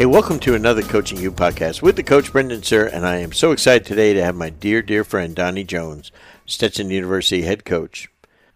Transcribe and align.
Hey, 0.00 0.06
welcome 0.06 0.40
to 0.40 0.54
another 0.54 0.80
Coaching 0.80 1.18
U 1.18 1.30
podcast 1.30 1.82
with 1.82 1.96
the 1.96 2.02
coach 2.02 2.32
Brendan 2.32 2.62
Suhr, 2.62 2.90
and 2.90 3.06
I 3.06 3.18
am 3.18 3.34
so 3.34 3.52
excited 3.52 3.84
today 3.84 4.14
to 4.14 4.24
have 4.24 4.34
my 4.34 4.48
dear, 4.48 4.80
dear 4.80 5.04
friend 5.04 5.36
Donnie 5.36 5.62
Jones, 5.62 6.10
Stetson 6.46 6.88
University 6.88 7.42
head 7.42 7.66
coach. 7.66 8.08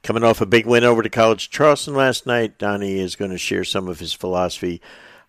Coming 0.02 0.24
off 0.24 0.40
a 0.40 0.46
big 0.46 0.64
win 0.64 0.84
over 0.84 1.02
to 1.02 1.10
College 1.10 1.50
Charleston 1.50 1.94
last 1.94 2.24
night, 2.24 2.56
Donnie 2.56 2.98
is 2.98 3.14
going 3.14 3.30
to 3.30 3.36
share 3.36 3.62
some 3.62 3.88
of 3.88 3.98
his 3.98 4.14
philosophy. 4.14 4.80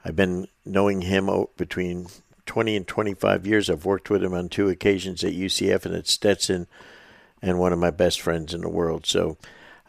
I've 0.06 0.16
been 0.16 0.48
knowing 0.64 1.02
him 1.02 1.30
between 1.58 2.08
20 2.46 2.78
and 2.78 2.88
25 2.88 3.46
years. 3.46 3.70
I've 3.70 3.84
worked 3.84 4.10
with 4.10 4.24
him 4.24 4.34
on 4.34 4.48
two 4.48 4.70
occasions 4.70 5.22
at 5.22 5.34
UCF 5.34 5.86
and 5.86 5.96
at 5.96 6.08
Stetson, 6.08 6.68
and 7.42 7.60
one 7.60 7.74
of 7.74 7.80
my 7.80 7.92
best 7.92 8.22
friends 8.22 8.54
in 8.54 8.62
the 8.62 8.70
world. 8.70 9.06
So 9.06 9.36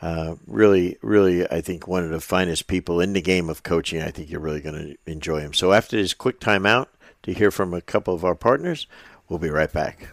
uh, 0.02 0.36
really, 0.46 0.98
really, 1.00 1.50
I 1.50 1.60
think 1.60 1.88
one 1.88 2.04
of 2.04 2.10
the 2.10 2.20
finest 2.20 2.66
people 2.66 3.00
in 3.00 3.14
the 3.14 3.22
game 3.22 3.48
of 3.48 3.62
coaching. 3.62 4.02
I 4.02 4.10
think 4.10 4.30
you're 4.30 4.40
really 4.40 4.60
going 4.60 4.74
to 4.74 5.10
enjoy 5.10 5.40
him. 5.40 5.54
So 5.54 5.72
after 5.72 5.96
this 5.96 6.14
quick 6.14 6.38
timeout 6.38 6.88
to 7.22 7.32
hear 7.32 7.50
from 7.50 7.72
a 7.72 7.80
couple 7.80 8.14
of 8.14 8.24
our 8.24 8.34
partners, 8.34 8.86
we'll 9.28 9.38
be 9.38 9.50
right 9.50 9.72
back. 9.72 10.08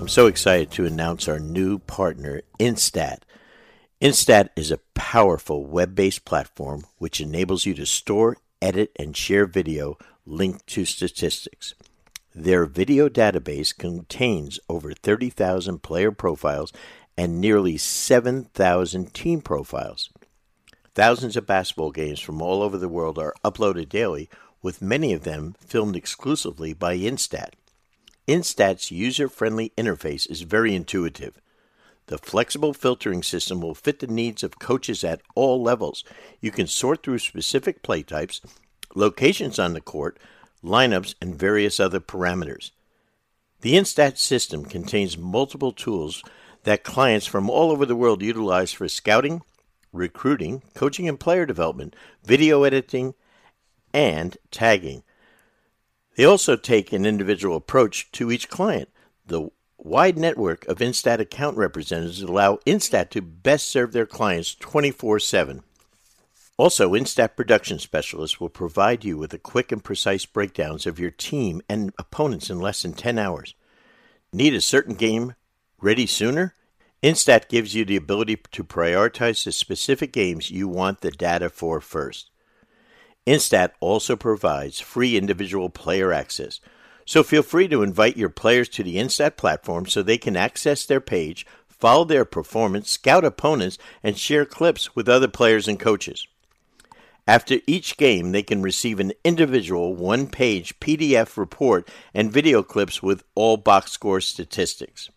I'm 0.00 0.08
so 0.08 0.26
excited 0.26 0.72
to 0.72 0.86
announce 0.86 1.28
our 1.28 1.38
new 1.38 1.78
partner, 1.78 2.42
Instat. 2.58 3.18
Instat 4.00 4.48
is 4.56 4.72
a 4.72 4.80
powerful 4.94 5.64
web 5.64 5.94
based 5.94 6.24
platform 6.24 6.86
which 6.98 7.20
enables 7.20 7.66
you 7.66 7.74
to 7.74 7.86
store, 7.86 8.36
edit, 8.60 8.90
and 8.96 9.16
share 9.16 9.46
video 9.46 9.96
linked 10.26 10.66
to 10.68 10.84
statistics. 10.84 11.74
Their 12.34 12.64
video 12.64 13.08
database 13.08 13.76
contains 13.76 14.58
over 14.68 14.94
30,000 14.94 15.82
player 15.82 16.10
profiles 16.10 16.72
and 17.16 17.40
nearly 17.40 17.76
7,000 17.76 19.12
team 19.12 19.42
profiles. 19.42 20.10
Thousands 20.94 21.36
of 21.36 21.46
basketball 21.46 21.90
games 21.90 22.20
from 22.20 22.40
all 22.40 22.62
over 22.62 22.78
the 22.78 22.88
world 22.88 23.18
are 23.18 23.34
uploaded 23.44 23.90
daily, 23.90 24.30
with 24.62 24.80
many 24.80 25.12
of 25.12 25.24
them 25.24 25.56
filmed 25.60 25.96
exclusively 25.96 26.72
by 26.72 26.96
Instat. 26.96 27.50
Instat's 28.26 28.90
user 28.90 29.28
friendly 29.28 29.72
interface 29.76 30.30
is 30.30 30.42
very 30.42 30.74
intuitive. 30.74 31.38
The 32.06 32.18
flexible 32.18 32.72
filtering 32.72 33.22
system 33.22 33.60
will 33.60 33.74
fit 33.74 33.98
the 33.98 34.06
needs 34.06 34.42
of 34.42 34.58
coaches 34.58 35.04
at 35.04 35.20
all 35.34 35.62
levels. 35.62 36.04
You 36.40 36.50
can 36.50 36.66
sort 36.66 37.02
through 37.02 37.18
specific 37.18 37.82
play 37.82 38.02
types, 38.02 38.40
locations 38.94 39.58
on 39.58 39.72
the 39.72 39.80
court, 39.80 40.18
lineups, 40.64 41.14
and 41.20 41.34
various 41.34 41.80
other 41.80 42.00
parameters. 42.00 42.70
The 43.62 43.74
Instat 43.74 44.18
system 44.18 44.64
contains 44.64 45.16
multiple 45.16 45.72
tools 45.72 46.22
that 46.64 46.84
clients 46.84 47.26
from 47.26 47.50
all 47.50 47.70
over 47.70 47.86
the 47.86 47.96
world 47.96 48.22
utilize 48.22 48.72
for 48.72 48.88
scouting, 48.88 49.42
recruiting, 49.92 50.62
coaching 50.74 51.08
and 51.08 51.18
player 51.18 51.46
development, 51.46 51.94
video 52.24 52.62
editing, 52.62 53.14
and 53.92 54.36
tagging. 54.50 55.02
They 56.16 56.24
also 56.24 56.56
take 56.56 56.92
an 56.92 57.06
individual 57.06 57.56
approach 57.56 58.10
to 58.12 58.30
each 58.30 58.48
client. 58.48 58.88
The 59.26 59.50
wide 59.78 60.18
network 60.18 60.66
of 60.66 60.78
Instat 60.78 61.20
account 61.20 61.56
representatives 61.56 62.22
allow 62.22 62.56
Instat 62.66 63.10
to 63.10 63.22
best 63.22 63.68
serve 63.68 63.92
their 63.92 64.06
clients 64.06 64.54
24 64.54 65.18
7. 65.20 65.62
Also, 66.58 66.92
Instat 66.92 67.34
Production 67.34 67.78
Specialists 67.78 68.38
will 68.38 68.50
provide 68.50 69.04
you 69.04 69.16
with 69.16 69.30
the 69.30 69.38
quick 69.38 69.72
and 69.72 69.82
precise 69.82 70.26
breakdowns 70.26 70.86
of 70.86 70.98
your 70.98 71.10
team 71.10 71.62
and 71.68 71.92
opponents 71.98 72.50
in 72.50 72.60
less 72.60 72.82
than 72.82 72.92
10 72.92 73.18
hours. 73.18 73.54
Need 74.32 74.54
a 74.54 74.60
certain 74.60 74.94
game 74.94 75.34
ready 75.80 76.06
sooner? 76.06 76.54
Instat 77.02 77.48
gives 77.48 77.74
you 77.74 77.84
the 77.84 77.96
ability 77.96 78.36
to 78.52 78.62
prioritize 78.62 79.44
the 79.44 79.50
specific 79.50 80.12
games 80.12 80.50
you 80.50 80.68
want 80.68 81.00
the 81.00 81.10
data 81.10 81.48
for 81.48 81.80
first. 81.80 82.30
Instat 83.26 83.70
also 83.80 84.14
provides 84.14 84.78
free 84.78 85.16
individual 85.16 85.70
player 85.70 86.12
access, 86.12 86.60
so 87.04 87.22
feel 87.22 87.42
free 87.42 87.66
to 87.68 87.82
invite 87.82 88.16
your 88.16 88.28
players 88.28 88.68
to 88.70 88.82
the 88.82 88.96
Instat 88.96 89.36
platform 89.36 89.86
so 89.86 90.02
they 90.02 90.18
can 90.18 90.36
access 90.36 90.84
their 90.84 91.00
page, 91.00 91.46
follow 91.66 92.04
their 92.04 92.24
performance, 92.24 92.90
scout 92.90 93.24
opponents, 93.24 93.78
and 94.02 94.16
share 94.16 94.44
clips 94.44 94.94
with 94.94 95.08
other 95.08 95.28
players 95.28 95.66
and 95.66 95.80
coaches. 95.80 96.28
After 97.26 97.58
each 97.68 97.96
game, 97.96 98.32
they 98.32 98.42
can 98.42 98.62
receive 98.62 98.98
an 98.98 99.12
individual 99.24 99.94
one 99.94 100.26
page 100.26 100.80
PDF 100.80 101.36
report 101.36 101.88
and 102.12 102.32
video 102.32 102.62
clips 102.62 103.02
with 103.02 103.22
all 103.34 103.56
box 103.56 103.92
score 103.92 104.20
statistics. 104.20 105.08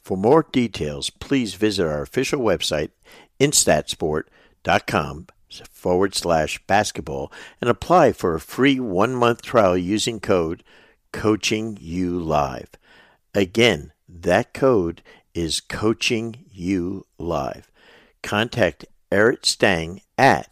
For 0.00 0.16
more 0.16 0.46
details, 0.52 1.10
please 1.10 1.54
visit 1.54 1.86
our 1.86 2.02
official 2.02 2.40
website, 2.40 2.90
instatsport.com 3.40 5.26
forward 5.70 6.14
slash 6.14 6.60
basketball, 6.66 7.32
and 7.60 7.68
apply 7.68 8.12
for 8.12 8.34
a 8.34 8.40
free 8.40 8.78
one 8.78 9.14
month 9.14 9.42
trial 9.42 9.76
using 9.76 10.20
code 10.20 10.62
Coaching 11.12 11.78
U 11.80 12.18
Live. 12.20 12.70
Again, 13.34 13.92
that 14.08 14.54
code 14.54 15.02
is 15.32 15.60
Coaching 15.60 16.44
U 16.52 17.06
Live. 17.18 17.72
Contact 18.22 18.84
Eric 19.10 19.46
Stang 19.46 20.00
at 20.16 20.50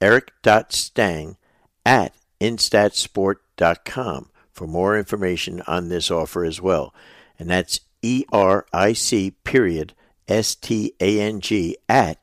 eric.stang 0.00 1.36
at 1.84 2.14
instatsport.com 2.40 4.30
for 4.52 4.66
more 4.66 4.98
information 4.98 5.62
on 5.66 5.88
this 5.88 6.10
offer 6.10 6.44
as 6.44 6.60
well. 6.60 6.94
And 7.38 7.50
that's 7.50 7.80
E 8.02 8.24
R 8.32 8.66
I 8.72 8.92
C 8.92 9.32
period 9.44 9.94
S 10.28 10.54
T 10.54 10.94
A 11.00 11.20
N 11.20 11.40
G 11.40 11.76
at 11.88 12.18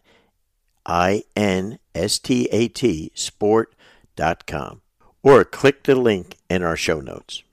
I 0.86 1.24
N 1.36 1.80
S 1.96 2.20
T 2.20 2.48
A 2.52 2.68
T 2.68 3.12
sport.com. 3.14 4.82
Or 5.22 5.46
click 5.46 5.84
the 5.84 5.96
link 5.96 6.38
in 6.50 6.64
our 6.64 6.76
show 6.76 7.00
notes. 7.00 7.44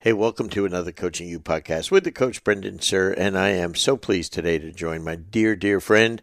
Hey, 0.00 0.12
welcome 0.12 0.50
to 0.50 0.66
another 0.66 0.92
Coaching 0.92 1.28
U 1.28 1.40
podcast 1.40 1.90
with 1.90 2.04
the 2.04 2.12
coach 2.12 2.44
Brendan 2.44 2.76
Suhr, 2.76 3.14
and 3.16 3.38
I 3.38 3.48
am 3.48 3.74
so 3.74 3.96
pleased 3.96 4.34
today 4.34 4.58
to 4.58 4.70
join 4.70 5.02
my 5.02 5.16
dear, 5.16 5.56
dear 5.56 5.80
friend, 5.80 6.20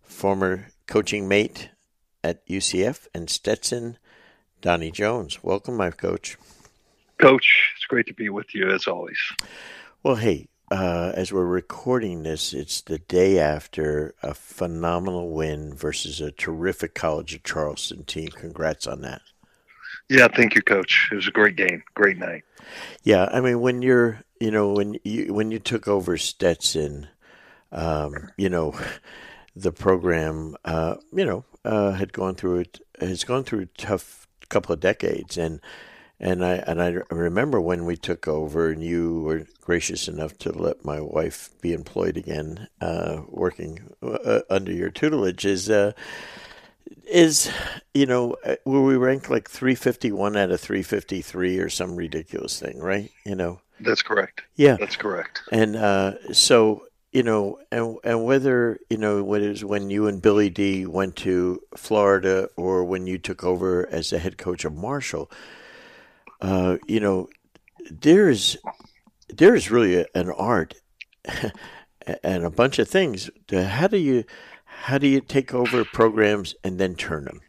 former 0.00 0.68
coaching 0.86 1.26
mate, 1.26 1.70
at 2.22 2.46
UCF 2.46 3.06
and 3.14 3.28
Stetson, 3.28 3.98
Donnie 4.60 4.90
Jones. 4.90 5.42
Welcome, 5.42 5.76
my 5.76 5.90
coach. 5.90 6.36
Coach, 7.18 7.72
it's 7.76 7.86
great 7.86 8.06
to 8.06 8.14
be 8.14 8.28
with 8.28 8.54
you 8.54 8.70
as 8.70 8.86
always. 8.86 9.18
Well, 10.02 10.16
hey, 10.16 10.48
uh, 10.70 11.12
as 11.14 11.32
we're 11.32 11.44
recording 11.44 12.22
this, 12.22 12.54
it's 12.54 12.80
the 12.80 12.98
day 12.98 13.38
after 13.38 14.14
a 14.22 14.34
phenomenal 14.34 15.30
win 15.30 15.74
versus 15.74 16.20
a 16.20 16.30
terrific 16.30 16.94
College 16.94 17.34
of 17.34 17.42
Charleston 17.42 18.04
team. 18.04 18.28
Congrats 18.28 18.86
on 18.86 19.02
that. 19.02 19.22
Yeah, 20.08 20.28
thank 20.28 20.54
you, 20.54 20.62
Coach. 20.62 21.08
It 21.12 21.16
was 21.16 21.28
a 21.28 21.32
great 21.32 21.56
game, 21.56 21.82
great 21.94 22.18
night. 22.18 22.44
Yeah, 23.02 23.28
I 23.32 23.40
mean, 23.40 23.60
when 23.60 23.82
you're, 23.82 24.22
you 24.40 24.50
know, 24.50 24.72
when 24.72 24.96
you 25.04 25.32
when 25.34 25.50
you 25.50 25.58
took 25.58 25.86
over 25.88 26.16
Stetson, 26.16 27.08
um, 27.72 28.30
you 28.36 28.48
know, 28.48 28.74
the 29.56 29.72
program, 29.72 30.56
uh, 30.64 30.96
you 31.12 31.24
know, 31.24 31.44
uh, 31.64 31.92
had 31.92 32.12
gone 32.12 32.34
through 32.34 32.60
it 32.60 32.80
has 33.00 33.24
gone 33.24 33.44
through 33.44 33.62
a 33.62 33.66
tough 33.78 34.26
couple 34.48 34.72
of 34.72 34.80
decades, 34.80 35.38
and 35.38 35.60
and 36.18 36.44
I 36.44 36.54
and 36.66 36.82
I 36.82 36.88
remember 37.10 37.60
when 37.60 37.86
we 37.86 37.96
took 37.96 38.28
over, 38.28 38.70
and 38.70 38.82
you 38.82 39.22
were 39.22 39.46
gracious 39.60 40.08
enough 40.08 40.36
to 40.38 40.52
let 40.52 40.84
my 40.84 41.00
wife 41.00 41.50
be 41.60 41.72
employed 41.72 42.16
again, 42.16 42.68
uh, 42.80 43.22
working 43.28 43.94
uh, 44.02 44.40
under 44.50 44.72
your 44.72 44.90
tutelage. 44.90 45.46
Is 45.46 45.70
uh, 45.70 45.92
is 47.06 47.50
you 47.94 48.06
know 48.06 48.36
uh, 48.44 48.56
where 48.64 48.82
we 48.82 48.96
ranked 48.96 49.30
like 49.30 49.48
351 49.48 50.36
out 50.36 50.50
of 50.50 50.60
353 50.60 51.58
or 51.58 51.70
some 51.70 51.96
ridiculous 51.96 52.60
thing, 52.60 52.78
right? 52.78 53.10
You 53.24 53.36
know. 53.36 53.60
That's 53.82 54.02
correct. 54.02 54.42
Yeah, 54.56 54.76
that's 54.78 54.96
correct. 54.96 55.40
And 55.50 55.74
uh, 55.74 56.34
so 56.34 56.84
you 57.12 57.22
know, 57.22 57.58
and 57.72 57.96
and 58.04 58.24
whether 58.24 58.78
you 58.88 58.96
know 58.96 59.22
what 59.24 59.42
is 59.42 59.64
when 59.64 59.90
you 59.90 60.06
and 60.06 60.22
Billy 60.22 60.48
D 60.48 60.86
went 60.86 61.16
to 61.16 61.60
Florida 61.76 62.48
or 62.56 62.84
when 62.84 63.06
you 63.06 63.18
took 63.18 63.42
over 63.42 63.88
as 63.90 64.10
the 64.10 64.18
head 64.18 64.38
coach 64.38 64.64
of 64.64 64.74
Marshall, 64.74 65.30
uh, 66.40 66.76
you 66.86 67.00
know, 67.00 67.28
there's 67.90 68.56
there's 69.28 69.70
really 69.70 69.96
a, 69.96 70.06
an 70.14 70.30
art 70.30 70.74
and 72.22 72.44
a 72.44 72.50
bunch 72.50 72.78
of 72.78 72.88
things. 72.88 73.28
To, 73.48 73.66
how 73.66 73.88
do 73.88 73.98
you 73.98 74.24
how 74.64 74.98
do 74.98 75.08
you 75.08 75.20
take 75.20 75.52
over 75.52 75.84
programs 75.84 76.54
and 76.62 76.78
then 76.78 76.94
turn 76.94 77.24
them? 77.24 77.40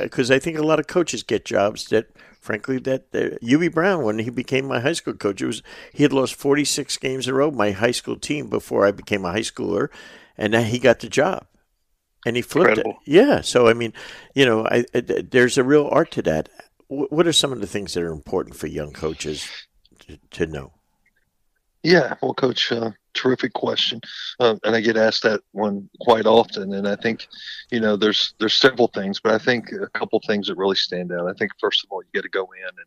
Because 0.00 0.30
I 0.30 0.38
think 0.38 0.58
a 0.58 0.62
lot 0.62 0.80
of 0.80 0.86
coaches 0.86 1.22
get 1.22 1.44
jobs 1.44 1.86
that 1.86 2.06
frankly, 2.44 2.78
that 2.80 3.06
uh, 3.14 3.36
Hubie 3.42 3.72
Brown, 3.72 4.04
when 4.04 4.18
he 4.18 4.30
became 4.30 4.66
my 4.66 4.80
high 4.80 4.92
school 4.92 5.14
coach, 5.14 5.40
it 5.42 5.46
was 5.46 5.62
he 5.92 6.02
had 6.02 6.12
lost 6.12 6.34
46 6.34 6.96
games 6.98 7.26
in 7.26 7.34
a 7.34 7.36
row, 7.38 7.50
my 7.50 7.70
high 7.72 7.90
school 7.92 8.16
team, 8.16 8.48
before 8.50 8.86
I 8.86 8.92
became 8.92 9.24
a 9.24 9.32
high 9.32 9.40
schooler, 9.40 9.88
and 10.36 10.54
he 10.54 10.78
got 10.78 11.00
the 11.00 11.08
job, 11.08 11.46
and 12.26 12.36
he 12.36 12.42
flipped 12.42 12.76
Incredible. 12.76 12.78
it. 12.78 12.96
Yeah, 13.06 13.40
so 13.40 13.66
I 13.68 13.72
mean, 13.72 13.94
you 14.34 14.44
know, 14.44 14.66
I, 14.66 14.84
I, 14.94 15.00
there's 15.00 15.58
a 15.58 15.64
real 15.64 15.88
art 15.90 16.10
to 16.12 16.22
that. 16.22 16.50
what 16.88 17.26
are 17.26 17.32
some 17.32 17.52
of 17.52 17.60
the 17.60 17.66
things 17.66 17.94
that 17.94 18.02
are 18.02 18.12
important 18.12 18.56
for 18.56 18.66
young 18.66 18.92
coaches 18.92 19.50
to, 20.00 20.18
to 20.32 20.46
know? 20.46 20.72
Yeah, 21.82 22.14
well, 22.22 22.34
Coach, 22.34 22.72
uh, 22.72 22.92
terrific 23.14 23.52
question, 23.52 24.00
um, 24.40 24.58
and 24.64 24.74
I 24.76 24.80
get 24.80 24.96
asked 24.96 25.22
that 25.22 25.40
one 25.52 25.88
quite 26.00 26.26
often. 26.26 26.72
And 26.74 26.86
I 26.86 26.96
think, 26.96 27.26
you 27.70 27.80
know, 27.80 27.96
there's 27.96 28.34
there's 28.38 28.54
several 28.54 28.88
things, 28.88 29.20
but 29.20 29.32
I 29.32 29.38
think 29.38 29.72
a 29.72 29.88
couple 29.98 30.20
things 30.26 30.48
that 30.48 30.56
really 30.56 30.76
stand 30.76 31.12
out. 31.12 31.28
I 31.28 31.34
think 31.34 31.52
first 31.60 31.84
of 31.84 31.90
all, 31.90 32.02
you 32.02 32.08
got 32.14 32.24
to 32.24 32.28
go 32.28 32.48
in 32.52 32.68
and 32.68 32.86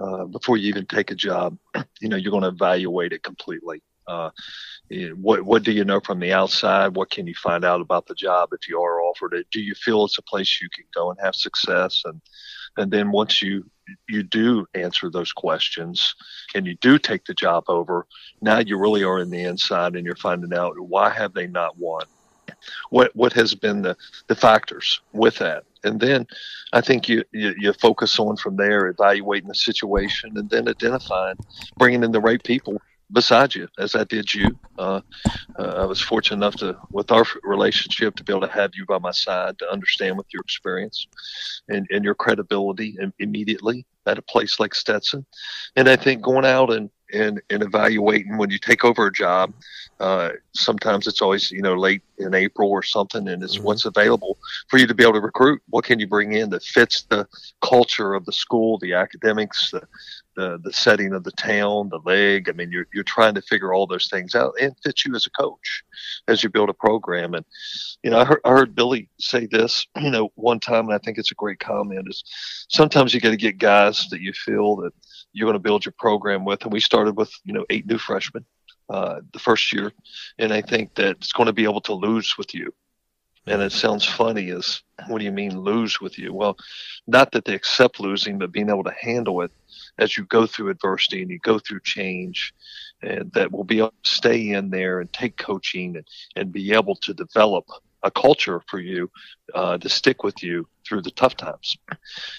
uh, 0.00 0.24
before 0.26 0.56
you 0.56 0.68
even 0.68 0.86
take 0.86 1.10
a 1.10 1.14
job, 1.14 1.56
you 2.00 2.08
know, 2.08 2.16
you're 2.16 2.30
going 2.30 2.42
to 2.42 2.48
evaluate 2.48 3.12
it 3.12 3.22
completely. 3.22 3.82
Uh, 4.06 4.30
what 5.16 5.42
what 5.42 5.62
do 5.62 5.70
you 5.70 5.84
know 5.84 6.00
from 6.00 6.18
the 6.18 6.32
outside? 6.32 6.96
What 6.96 7.10
can 7.10 7.26
you 7.26 7.34
find 7.34 7.62
out 7.62 7.82
about 7.82 8.06
the 8.06 8.14
job 8.14 8.48
if 8.52 8.66
you 8.66 8.80
are 8.80 9.02
offered 9.02 9.34
it? 9.34 9.46
Do 9.50 9.60
you 9.60 9.74
feel 9.74 10.06
it's 10.06 10.18
a 10.18 10.22
place 10.22 10.60
you 10.62 10.68
can 10.74 10.86
go 10.94 11.10
and 11.10 11.18
have 11.22 11.34
success? 11.34 12.02
And 12.06 12.20
and 12.78 12.90
then 12.90 13.10
once 13.10 13.42
you 13.42 13.68
you 14.08 14.22
do 14.22 14.66
answer 14.74 15.10
those 15.10 15.32
questions 15.32 16.14
and 16.54 16.66
you 16.66 16.74
do 16.76 16.98
take 16.98 17.24
the 17.24 17.34
job 17.34 17.64
over, 17.68 18.06
now 18.42 18.58
you 18.58 18.78
really 18.78 19.02
are 19.02 19.18
in 19.18 19.30
the 19.30 19.44
inside 19.44 19.96
and 19.96 20.04
you're 20.04 20.14
finding 20.14 20.52
out 20.52 20.78
why 20.78 21.10
have 21.10 21.32
they 21.34 21.46
not 21.46 21.78
won? 21.78 22.04
What 22.90 23.14
what 23.14 23.32
has 23.34 23.54
been 23.54 23.82
the, 23.82 23.96
the 24.26 24.34
factors 24.34 25.00
with 25.12 25.38
that? 25.38 25.64
And 25.84 26.00
then 26.00 26.26
I 26.72 26.80
think 26.80 27.08
you, 27.08 27.24
you, 27.32 27.54
you 27.58 27.72
focus 27.72 28.18
on 28.18 28.36
from 28.36 28.56
there, 28.56 28.88
evaluating 28.88 29.48
the 29.48 29.54
situation 29.54 30.36
and 30.36 30.50
then 30.50 30.68
identifying, 30.68 31.36
bringing 31.76 32.02
in 32.02 32.12
the 32.12 32.20
right 32.20 32.42
people 32.42 32.80
beside 33.12 33.54
you 33.54 33.68
as 33.78 33.94
I 33.94 34.04
did 34.04 34.32
you. 34.32 34.58
Uh, 34.78 35.00
uh, 35.58 35.74
I 35.78 35.84
was 35.84 36.00
fortunate 36.00 36.36
enough 36.36 36.56
to, 36.56 36.76
with 36.90 37.10
our 37.10 37.24
relationship, 37.42 38.16
to 38.16 38.24
be 38.24 38.32
able 38.32 38.46
to 38.46 38.52
have 38.52 38.72
you 38.74 38.84
by 38.86 38.98
my 38.98 39.10
side 39.10 39.58
to 39.58 39.70
understand 39.70 40.16
with 40.16 40.26
your 40.32 40.42
experience 40.42 41.06
and, 41.68 41.86
and 41.90 42.04
your 42.04 42.14
credibility 42.14 42.96
immediately 43.18 43.86
at 44.06 44.18
a 44.18 44.22
place 44.22 44.58
like 44.58 44.74
Stetson. 44.74 45.24
And 45.76 45.88
I 45.88 45.96
think 45.96 46.22
going 46.22 46.44
out 46.44 46.72
and, 46.72 46.90
and, 47.12 47.40
and 47.50 47.62
evaluating 47.62 48.36
when 48.36 48.50
you 48.50 48.58
take 48.58 48.84
over 48.84 49.06
a 49.06 49.12
job, 49.12 49.52
uh, 50.00 50.30
sometimes 50.54 51.06
it's 51.06 51.20
always, 51.20 51.50
you 51.50 51.62
know, 51.62 51.74
late 51.74 52.02
in 52.18 52.34
April 52.34 52.70
or 52.70 52.82
something, 52.82 53.28
and 53.28 53.42
it's 53.42 53.56
mm-hmm. 53.56 53.64
what's 53.64 53.84
available 53.84 54.38
for 54.68 54.78
you 54.78 54.86
to 54.86 54.94
be 54.94 55.02
able 55.02 55.14
to 55.14 55.20
recruit. 55.20 55.60
What 55.68 55.84
can 55.84 55.98
you 55.98 56.06
bring 56.06 56.32
in 56.32 56.50
that 56.50 56.62
fits 56.62 57.02
the 57.02 57.26
culture 57.60 58.14
of 58.14 58.24
the 58.24 58.32
school, 58.32 58.78
the 58.78 58.94
academics, 58.94 59.70
the, 59.70 59.82
the, 60.38 60.60
the 60.62 60.72
setting 60.72 61.12
of 61.14 61.24
the 61.24 61.32
town, 61.32 61.88
the 61.88 61.98
leg. 62.04 62.48
I 62.48 62.52
mean, 62.52 62.70
you're, 62.70 62.86
you're 62.94 63.02
trying 63.02 63.34
to 63.34 63.42
figure 63.42 63.74
all 63.74 63.88
those 63.88 64.06
things 64.06 64.36
out 64.36 64.54
and 64.60 64.72
fit 64.84 65.04
you 65.04 65.12
as 65.16 65.26
a 65.26 65.30
coach 65.30 65.82
as 66.28 66.44
you 66.44 66.48
build 66.48 66.70
a 66.70 66.74
program. 66.74 67.34
And, 67.34 67.44
you 68.04 68.10
know, 68.10 68.20
I 68.20 68.24
heard, 68.24 68.40
I 68.44 68.50
heard 68.50 68.76
Billy 68.76 69.08
say 69.18 69.46
this, 69.46 69.84
you 70.00 70.10
know, 70.10 70.30
one 70.36 70.60
time, 70.60 70.84
and 70.84 70.94
I 70.94 70.98
think 70.98 71.18
it's 71.18 71.32
a 71.32 71.34
great 71.34 71.58
comment 71.58 72.06
is 72.08 72.22
sometimes 72.70 73.12
you 73.12 73.20
got 73.20 73.30
to 73.30 73.36
get 73.36 73.58
guys 73.58 74.06
that 74.10 74.20
you 74.20 74.32
feel 74.32 74.76
that 74.76 74.92
you're 75.32 75.46
going 75.46 75.54
to 75.54 75.58
build 75.58 75.84
your 75.84 75.94
program 75.98 76.44
with. 76.44 76.62
And 76.62 76.72
we 76.72 76.80
started 76.80 77.16
with, 77.16 77.32
you 77.44 77.52
know, 77.52 77.66
eight 77.68 77.86
new 77.86 77.98
freshmen 77.98 78.44
uh, 78.88 79.20
the 79.32 79.40
first 79.40 79.72
year. 79.72 79.92
And 80.38 80.52
I 80.52 80.62
think 80.62 80.94
that 80.94 81.16
it's 81.16 81.32
going 81.32 81.48
to 81.48 81.52
be 81.52 81.64
able 81.64 81.80
to 81.82 81.94
lose 81.94 82.38
with 82.38 82.54
you. 82.54 82.72
And 83.50 83.62
it 83.62 83.72
sounds 83.72 84.04
funny 84.04 84.48
is 84.48 84.82
what 85.06 85.18
do 85.18 85.24
you 85.24 85.32
mean 85.32 85.58
lose 85.58 86.00
with 86.00 86.18
you? 86.18 86.32
Well, 86.32 86.56
not 87.06 87.32
that 87.32 87.44
they 87.44 87.54
accept 87.54 88.00
losing, 88.00 88.38
but 88.38 88.52
being 88.52 88.68
able 88.68 88.84
to 88.84 88.94
handle 89.00 89.42
it 89.42 89.50
as 89.98 90.16
you 90.16 90.24
go 90.24 90.46
through 90.46 90.70
adversity 90.70 91.22
and 91.22 91.30
you 91.30 91.38
go 91.40 91.58
through 91.58 91.80
change 91.84 92.52
and 93.02 93.32
that 93.32 93.52
will 93.52 93.64
be 93.64 93.78
able 93.78 93.94
to 94.02 94.10
stay 94.10 94.50
in 94.50 94.70
there 94.70 95.00
and 95.00 95.12
take 95.12 95.36
coaching 95.36 95.96
and, 95.96 96.06
and 96.36 96.52
be 96.52 96.72
able 96.72 96.96
to 96.96 97.14
develop 97.14 97.64
a 98.02 98.10
culture 98.10 98.62
for 98.68 98.78
you 98.78 99.10
uh, 99.54 99.76
to 99.78 99.88
stick 99.88 100.22
with 100.22 100.42
you 100.42 100.68
through 100.86 101.02
the 101.02 101.10
tough 101.10 101.36
times. 101.36 101.76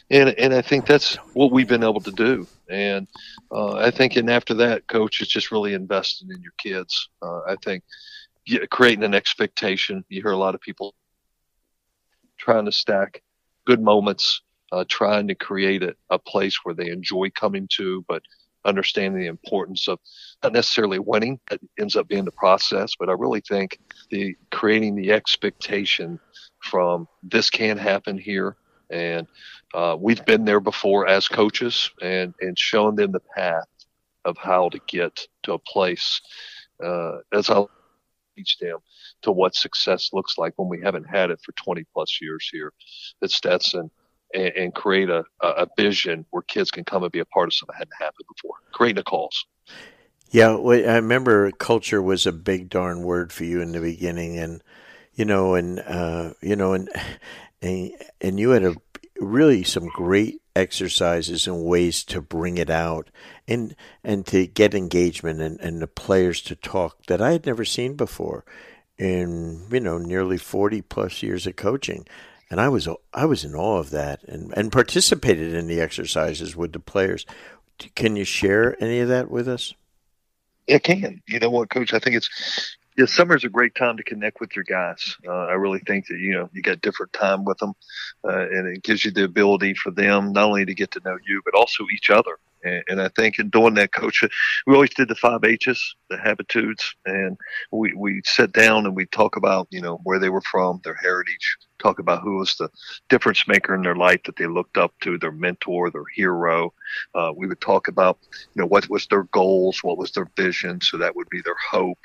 And, 0.09 0.29
and 0.29 0.53
I 0.53 0.61
think 0.61 0.85
that's 0.85 1.15
what 1.33 1.51
we've 1.51 1.67
been 1.67 1.83
able 1.83 2.01
to 2.01 2.11
do. 2.11 2.47
And 2.69 3.07
uh, 3.51 3.73
I 3.73 3.91
think, 3.91 4.15
and 4.15 4.29
after 4.29 4.53
that, 4.55 4.87
coach 4.87 5.21
is 5.21 5.27
just 5.27 5.51
really 5.51 5.73
investing 5.73 6.29
in 6.31 6.41
your 6.41 6.53
kids. 6.57 7.09
Uh, 7.21 7.41
I 7.41 7.55
think 7.63 7.83
creating 8.69 9.03
an 9.03 9.15
expectation. 9.15 10.03
You 10.09 10.21
hear 10.21 10.31
a 10.31 10.37
lot 10.37 10.55
of 10.55 10.61
people 10.61 10.95
trying 12.37 12.65
to 12.65 12.71
stack 12.71 13.21
good 13.65 13.81
moments 13.81 14.41
uh, 14.71 14.85
trying 14.87 15.27
to 15.27 15.35
create 15.35 15.83
a, 15.83 15.95
a 16.09 16.19
place 16.19 16.59
where 16.63 16.75
they 16.75 16.89
enjoy 16.89 17.29
coming 17.31 17.67
to, 17.75 18.03
but 18.07 18.21
understanding 18.65 19.19
the 19.19 19.27
importance 19.27 19.87
of 19.87 19.99
not 20.43 20.53
necessarily 20.53 20.99
winning. 20.99 21.39
It 21.51 21.61
ends 21.79 21.95
up 21.95 22.07
being 22.07 22.25
the 22.25 22.31
process, 22.31 22.93
but 22.99 23.09
I 23.09 23.13
really 23.13 23.41
think 23.41 23.79
the 24.09 24.35
creating 24.51 24.95
the 24.95 25.11
expectation 25.11 26.19
from 26.59 27.07
this 27.23 27.49
can 27.49 27.77
happen 27.77 28.17
here, 28.17 28.57
and 28.89 29.27
uh, 29.73 29.95
we've 29.99 30.23
been 30.25 30.45
there 30.45 30.59
before 30.59 31.07
as 31.07 31.27
coaches, 31.27 31.89
and 32.01 32.33
and 32.41 32.57
shown 32.59 32.95
them 32.95 33.11
the 33.11 33.21
path 33.35 33.67
of 34.25 34.37
how 34.37 34.69
to 34.69 34.79
get 34.87 35.27
to 35.43 35.53
a 35.53 35.59
place. 35.59 36.21
Uh, 36.83 37.17
as 37.33 37.49
I 37.49 37.63
teach 38.39 38.57
them 38.57 38.77
to 39.21 39.31
what 39.31 39.55
success 39.55 40.09
looks 40.13 40.37
like 40.37 40.53
when 40.55 40.69
we 40.69 40.81
haven't 40.81 41.05
had 41.05 41.29
it 41.29 41.39
for 41.43 41.51
20 41.53 41.83
plus 41.93 42.19
years 42.21 42.47
here 42.51 42.73
at 43.21 43.31
Stetson 43.31 43.91
and, 44.33 44.53
and 44.55 44.75
create 44.75 45.09
a, 45.09 45.23
a 45.41 45.67
vision 45.77 46.25
where 46.29 46.41
kids 46.43 46.71
can 46.71 46.83
come 46.83 47.03
and 47.03 47.11
be 47.11 47.19
a 47.19 47.25
part 47.25 47.47
of 47.47 47.53
something 47.53 47.73
that 47.73 47.79
hadn't 47.79 47.93
happened 47.99 48.25
before. 48.35 48.55
A 48.97 49.03
cause. 49.03 49.45
Yeah, 50.31 50.55
I 50.55 50.95
remember 50.95 51.51
culture 51.51 52.01
was 52.01 52.25
a 52.25 52.31
big 52.31 52.69
darn 52.69 53.01
word 53.03 53.33
for 53.33 53.43
you 53.43 53.61
in 53.61 53.71
the 53.71 53.81
beginning, 53.81 54.37
and 54.37 54.61
you 55.15 55.25
know, 55.25 55.55
and 55.55 55.79
uh, 55.79 56.33
you 56.41 56.55
know, 56.55 56.73
and 56.73 56.89
and 57.61 57.91
and 58.21 58.39
you 58.39 58.51
had 58.51 58.63
a 58.63 58.75
really 59.19 59.63
some 59.63 59.87
great 59.87 60.41
exercises 60.55 61.47
and 61.47 61.63
ways 61.63 62.03
to 62.03 62.21
bring 62.21 62.57
it 62.57 62.69
out 62.69 63.09
and 63.47 63.75
and 64.03 64.25
to 64.25 64.45
get 64.47 64.73
engagement 64.73 65.39
and, 65.39 65.59
and 65.59 65.81
the 65.81 65.87
players 65.87 66.41
to 66.41 66.55
talk 66.55 67.05
that 67.05 67.21
I 67.21 67.31
had 67.31 67.45
never 67.45 67.63
seen 67.63 67.95
before 67.95 68.43
in 68.97 69.67
you 69.71 69.79
know 69.79 69.97
nearly 69.97 70.37
40 70.37 70.81
plus 70.81 71.23
years 71.23 71.47
of 71.47 71.55
coaching 71.55 72.05
and 72.49 72.59
I 72.59 72.69
was 72.69 72.87
I 73.13 73.25
was 73.25 73.45
in 73.45 73.55
awe 73.55 73.77
of 73.77 73.91
that, 73.91 74.23
and 74.23 74.53
and 74.57 74.71
participated 74.71 75.53
in 75.53 75.67
the 75.67 75.79
exercises 75.79 76.55
with 76.55 76.73
the 76.73 76.79
players. 76.79 77.25
Can 77.95 78.15
you 78.15 78.25
share 78.25 78.81
any 78.83 78.99
of 78.99 79.07
that 79.09 79.29
with 79.29 79.47
us? 79.47 79.73
It 80.67 80.83
can. 80.83 81.21
You 81.27 81.39
know 81.39 81.49
what, 81.49 81.69
Coach? 81.69 81.93
I 81.93 81.99
think 81.99 82.15
it's 82.15 82.77
yeah, 82.99 83.05
summer's 83.05 83.45
a 83.45 83.49
great 83.49 83.75
time 83.75 83.95
to 83.95 84.03
connect 84.03 84.41
with 84.41 84.53
your 84.57 84.65
guys. 84.65 85.15
Uh, 85.25 85.31
I 85.31 85.53
really 85.53 85.79
think 85.79 86.07
that 86.07 86.19
you 86.19 86.33
know 86.33 86.49
you 86.51 86.61
got 86.61 86.81
different 86.81 87.13
time 87.13 87.45
with 87.45 87.57
them, 87.59 87.71
uh, 88.25 88.47
and 88.49 88.75
it 88.75 88.83
gives 88.83 89.05
you 89.05 89.11
the 89.11 89.23
ability 89.23 89.73
for 89.75 89.89
them 89.89 90.33
not 90.33 90.43
only 90.43 90.65
to 90.65 90.73
get 90.73 90.91
to 90.91 91.01
know 91.05 91.17
you 91.25 91.41
but 91.45 91.55
also 91.55 91.85
each 91.93 92.09
other. 92.09 92.37
And, 92.61 92.83
and, 92.89 93.01
I 93.01 93.07
think 93.07 93.39
in 93.39 93.49
doing 93.49 93.75
that, 93.75 93.93
coach, 93.93 94.21
we 94.67 94.73
always 94.73 94.93
did 94.93 95.07
the 95.07 95.15
five 95.15 95.45
H's, 95.45 95.95
the 96.09 96.17
habitudes, 96.17 96.93
and 97.05 97.37
we, 97.71 97.93
we 97.93 98.21
sit 98.25 98.51
down 98.51 98.85
and 98.85 98.97
we 98.97 99.05
talk 99.05 99.37
about, 99.37 99.69
you 99.71 99.79
know, 99.79 100.01
where 100.03 100.19
they 100.19 100.27
were 100.27 100.41
from, 100.41 100.81
their 100.83 100.95
heritage, 100.95 101.55
talk 101.81 101.99
about 101.99 102.21
who 102.21 102.35
was 102.39 102.57
the 102.57 102.67
difference 103.07 103.47
maker 103.47 103.73
in 103.75 103.81
their 103.81 103.95
life 103.95 104.19
that 104.25 104.35
they 104.35 104.47
looked 104.47 104.77
up 104.77 104.93
to, 105.03 105.17
their 105.17 105.31
mentor, 105.31 105.89
their 105.89 106.03
hero. 106.13 106.73
Uh, 107.15 107.31
we 107.33 107.47
would 107.47 107.61
talk 107.61 107.87
about, 107.87 108.19
you 108.53 108.61
know, 108.61 108.67
what 108.67 108.89
was 108.89 109.07
their 109.07 109.23
goals, 109.23 109.81
what 109.81 109.97
was 109.97 110.11
their 110.11 110.27
vision. 110.35 110.81
So 110.81 110.97
that 110.97 111.15
would 111.15 111.29
be 111.29 111.41
their 111.41 111.55
hope. 111.71 111.97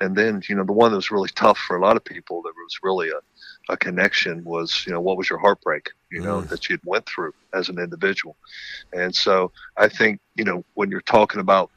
And 0.00 0.16
then, 0.16 0.42
you 0.48 0.54
know, 0.54 0.64
the 0.64 0.72
one 0.72 0.90
that 0.90 0.96
was 0.96 1.10
really 1.10 1.30
tough 1.30 1.58
for 1.58 1.76
a 1.76 1.80
lot 1.80 1.96
of 1.96 2.04
people 2.04 2.42
that 2.42 2.52
was 2.54 2.78
really 2.82 3.08
a, 3.10 3.72
a 3.72 3.76
connection 3.76 4.44
was, 4.44 4.84
you 4.86 4.92
know, 4.92 5.00
what 5.00 5.16
was 5.16 5.28
your 5.28 5.38
heartbreak, 5.38 5.90
you 6.10 6.20
know, 6.20 6.40
mm. 6.40 6.48
that 6.48 6.68
you'd 6.68 6.80
went 6.84 7.06
through 7.06 7.32
as 7.52 7.68
an 7.68 7.78
individual. 7.78 8.36
And 8.92 9.14
so 9.14 9.52
I 9.76 9.88
think, 9.88 10.20
you 10.34 10.44
know, 10.44 10.64
when 10.74 10.90
you're 10.90 11.00
talking 11.00 11.40
about 11.40 11.70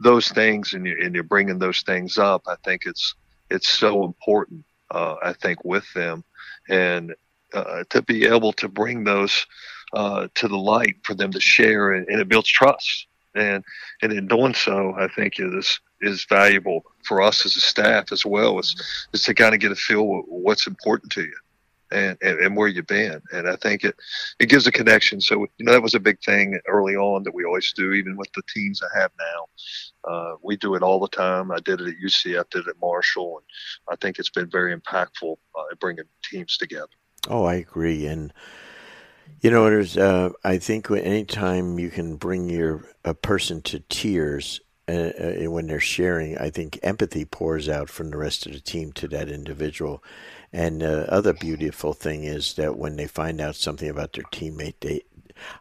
those 0.00 0.28
things 0.30 0.72
and, 0.72 0.86
you're, 0.86 1.00
and 1.00 1.14
you're 1.14 1.24
bringing 1.24 1.58
those 1.58 1.82
things 1.82 2.18
up, 2.18 2.42
I 2.46 2.56
think 2.64 2.82
it's, 2.86 3.14
it's 3.50 3.68
so 3.68 4.04
important, 4.04 4.64
uh, 4.90 5.16
I 5.22 5.32
think 5.32 5.64
with 5.64 5.90
them 5.94 6.24
and, 6.68 7.14
uh, 7.54 7.84
to 7.90 8.02
be 8.02 8.26
able 8.26 8.52
to 8.54 8.68
bring 8.68 9.04
those, 9.04 9.46
uh, 9.92 10.28
to 10.34 10.48
the 10.48 10.56
light 10.56 10.96
for 11.04 11.14
them 11.14 11.30
to 11.30 11.40
share 11.40 11.92
and, 11.92 12.08
and 12.08 12.20
it 12.20 12.28
builds 12.28 12.48
trust. 12.48 13.06
And, 13.34 13.62
and 14.02 14.12
in 14.12 14.26
doing 14.26 14.54
so, 14.54 14.94
I 14.98 15.08
think 15.08 15.34
is, 15.38 15.78
is 16.00 16.26
valuable 16.28 16.84
for 17.04 17.22
us 17.22 17.46
as 17.46 17.56
a 17.56 17.60
staff 17.60 18.12
as 18.12 18.26
well 18.26 18.58
is, 18.58 18.74
is 19.12 19.22
to 19.24 19.34
kind 19.34 19.54
of 19.54 19.60
get 19.60 19.72
a 19.72 19.76
feel 19.76 20.04
what's 20.28 20.66
important 20.66 21.10
to 21.12 21.22
you 21.22 21.36
and, 21.90 22.18
and, 22.20 22.38
and, 22.40 22.56
where 22.56 22.68
you've 22.68 22.86
been. 22.86 23.20
And 23.32 23.48
I 23.48 23.56
think 23.56 23.84
it, 23.84 23.96
it 24.40 24.48
gives 24.48 24.66
a 24.66 24.72
connection. 24.72 25.20
So, 25.20 25.46
you 25.58 25.64
know, 25.64 25.72
that 25.72 25.82
was 25.82 25.94
a 25.94 26.00
big 26.00 26.20
thing 26.20 26.58
early 26.66 26.96
on 26.96 27.22
that 27.22 27.34
we 27.34 27.44
always 27.44 27.72
do, 27.72 27.92
even 27.92 28.16
with 28.16 28.32
the 28.34 28.42
teams 28.52 28.80
I 28.82 29.00
have 29.00 29.10
now. 29.18 30.10
Uh, 30.10 30.34
we 30.42 30.56
do 30.56 30.74
it 30.74 30.82
all 30.82 31.00
the 31.00 31.08
time. 31.08 31.50
I 31.50 31.58
did 31.60 31.80
it 31.80 31.88
at 31.88 31.94
UCF, 32.04 32.50
did 32.50 32.66
it 32.66 32.68
at 32.68 32.80
Marshall, 32.80 33.38
and 33.38 33.46
I 33.92 33.96
think 33.96 34.18
it's 34.18 34.30
been 34.30 34.50
very 34.50 34.76
impactful 34.76 35.36
uh, 35.56 35.74
bringing 35.80 36.04
teams 36.24 36.56
together. 36.56 36.88
Oh, 37.28 37.44
I 37.44 37.54
agree. 37.54 38.06
And, 38.06 38.32
you 39.40 39.50
know, 39.50 39.64
there's, 39.64 39.96
uh, 39.96 40.30
I 40.44 40.58
think 40.58 40.90
anytime 40.90 41.78
you 41.78 41.90
can 41.90 42.16
bring 42.16 42.48
your 42.48 42.84
a 43.04 43.14
person 43.14 43.62
to 43.62 43.80
tears 43.80 44.60
uh, 44.88 44.92
uh, 44.92 45.50
when 45.50 45.66
they're 45.66 45.80
sharing, 45.80 46.38
I 46.38 46.50
think 46.50 46.78
empathy 46.82 47.24
pours 47.24 47.68
out 47.68 47.90
from 47.90 48.10
the 48.10 48.16
rest 48.16 48.46
of 48.46 48.52
the 48.52 48.60
team 48.60 48.92
to 48.92 49.08
that 49.08 49.28
individual. 49.28 50.02
And 50.52 50.80
the 50.80 51.12
other 51.12 51.32
beautiful 51.32 51.92
thing 51.92 52.24
is 52.24 52.54
that 52.54 52.78
when 52.78 52.96
they 52.96 53.06
find 53.06 53.40
out 53.40 53.56
something 53.56 53.88
about 53.88 54.12
their 54.12 54.24
teammate, 54.24 54.74
they, 54.80 55.02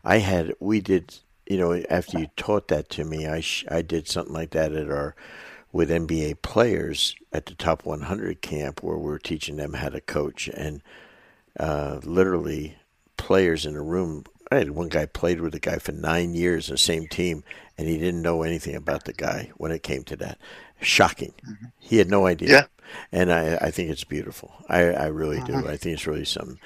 I 0.03 0.19
had, 0.19 0.53
we 0.59 0.79
did, 0.79 1.15
you 1.47 1.57
know, 1.57 1.73
after 1.89 2.19
you 2.19 2.27
taught 2.37 2.67
that 2.67 2.89
to 2.91 3.03
me, 3.03 3.27
I, 3.27 3.39
sh- 3.41 3.65
I 3.69 3.81
did 3.81 4.07
something 4.07 4.33
like 4.33 4.51
that 4.51 4.73
at 4.73 4.89
our 4.89 5.15
with 5.75 5.89
NBA 5.89 6.41
players 6.41 7.15
at 7.33 7.47
the 7.47 7.53
top 7.53 7.85
100 7.85 8.41
camp 8.41 8.81
where 8.81 8.97
we're 8.97 9.17
teaching 9.17 9.57
them 9.57 9.73
how 9.73 9.89
to 9.89 9.99
coach 9.99 10.47
and 10.47 10.81
uh, 11.59 11.99
literally 12.03 12.77
players 13.17 13.65
in 13.65 13.75
a 13.75 13.81
room. 13.81 14.23
I 14.51 14.57
had 14.57 14.71
one 14.71 14.89
guy 14.89 15.05
played 15.05 15.41
with 15.41 15.55
a 15.55 15.59
guy 15.59 15.79
for 15.79 15.91
nine 15.91 16.33
years 16.33 16.69
in 16.69 16.75
the 16.75 16.79
same 16.79 17.07
team, 17.07 17.43
and 17.77 17.87
he 17.87 17.97
didn't 17.97 18.21
know 18.21 18.43
anything 18.43 18.75
about 18.75 19.05
the 19.05 19.13
guy 19.13 19.51
when 19.57 19.71
it 19.71 19.83
came 19.83 20.03
to 20.03 20.15
that. 20.17 20.37
Shocking. 20.81 21.33
Mm-hmm. 21.47 21.65
He 21.79 21.97
had 21.97 22.09
no 22.09 22.27
idea. 22.27 22.49
Yeah. 22.49 22.65
And 23.11 23.31
I, 23.31 23.55
I 23.55 23.71
think 23.71 23.89
it's 23.89 24.03
beautiful. 24.03 24.53
I, 24.69 24.81
I 24.91 25.05
really 25.07 25.41
do. 25.41 25.53
Mm-hmm. 25.53 25.67
I 25.67 25.77
think 25.77 25.95
it's 25.95 26.05
really 26.05 26.25
something. 26.25 26.59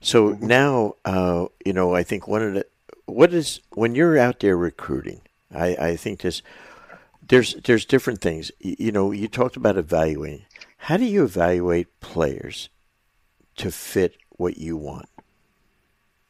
So 0.00 0.30
mm-hmm. 0.30 0.46
now, 0.46 0.94
uh, 1.04 1.46
you 1.64 1.72
know, 1.72 1.94
I 1.94 2.04
think 2.04 2.28
one 2.28 2.42
of 2.42 2.54
the, 2.54 2.66
what 3.06 3.34
is, 3.34 3.60
when 3.70 3.94
you're 3.94 4.18
out 4.18 4.40
there 4.40 4.56
recruiting, 4.56 5.22
I, 5.52 5.76
I 5.76 5.96
think 5.96 6.20
this, 6.20 6.42
there's, 7.26 7.54
there's 7.54 7.84
different 7.84 8.20
things. 8.20 8.52
You, 8.60 8.76
you 8.78 8.92
know, 8.92 9.10
you 9.10 9.26
talked 9.26 9.56
about 9.56 9.76
evaluating. 9.76 10.46
How 10.76 10.96
do 10.96 11.04
you 11.04 11.24
evaluate 11.24 12.00
players 12.00 12.68
to 13.56 13.70
fit 13.70 14.16
what 14.30 14.58
you 14.58 14.76
want? 14.76 15.08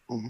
Mm-hmm. 0.08 0.28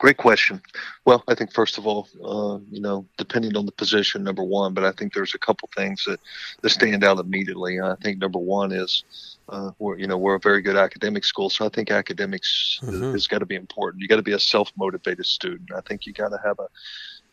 Great 0.00 0.16
question. 0.16 0.62
Well, 1.04 1.22
I 1.28 1.34
think 1.34 1.52
first 1.52 1.76
of 1.76 1.86
all, 1.86 2.08
uh, 2.24 2.58
you 2.70 2.80
know, 2.80 3.06
depending 3.18 3.54
on 3.54 3.66
the 3.66 3.72
position, 3.72 4.24
number 4.24 4.42
one, 4.42 4.72
but 4.72 4.82
I 4.82 4.92
think 4.92 5.12
there's 5.12 5.34
a 5.34 5.38
couple 5.38 5.68
things 5.76 6.04
that, 6.06 6.18
that 6.62 6.70
stand 6.70 7.04
out 7.04 7.18
immediately. 7.18 7.82
I 7.82 7.94
think 8.02 8.16
number 8.16 8.38
one 8.38 8.72
is, 8.72 9.04
uh, 9.50 9.72
we're, 9.78 9.98
you 9.98 10.06
know, 10.06 10.16
we're 10.16 10.36
a 10.36 10.40
very 10.40 10.62
good 10.62 10.76
academic 10.76 11.22
school, 11.22 11.50
so 11.50 11.66
I 11.66 11.68
think 11.68 11.90
academics 11.90 12.80
mm-hmm. 12.82 13.12
has 13.12 13.26
got 13.26 13.40
to 13.40 13.46
be 13.46 13.56
important. 13.56 14.00
You 14.00 14.08
got 14.08 14.16
to 14.16 14.22
be 14.22 14.32
a 14.32 14.38
self-motivated 14.38 15.26
student. 15.26 15.70
I 15.76 15.82
think 15.82 16.06
you 16.06 16.14
got 16.14 16.30
to 16.30 16.38
have 16.42 16.58
a 16.58 16.68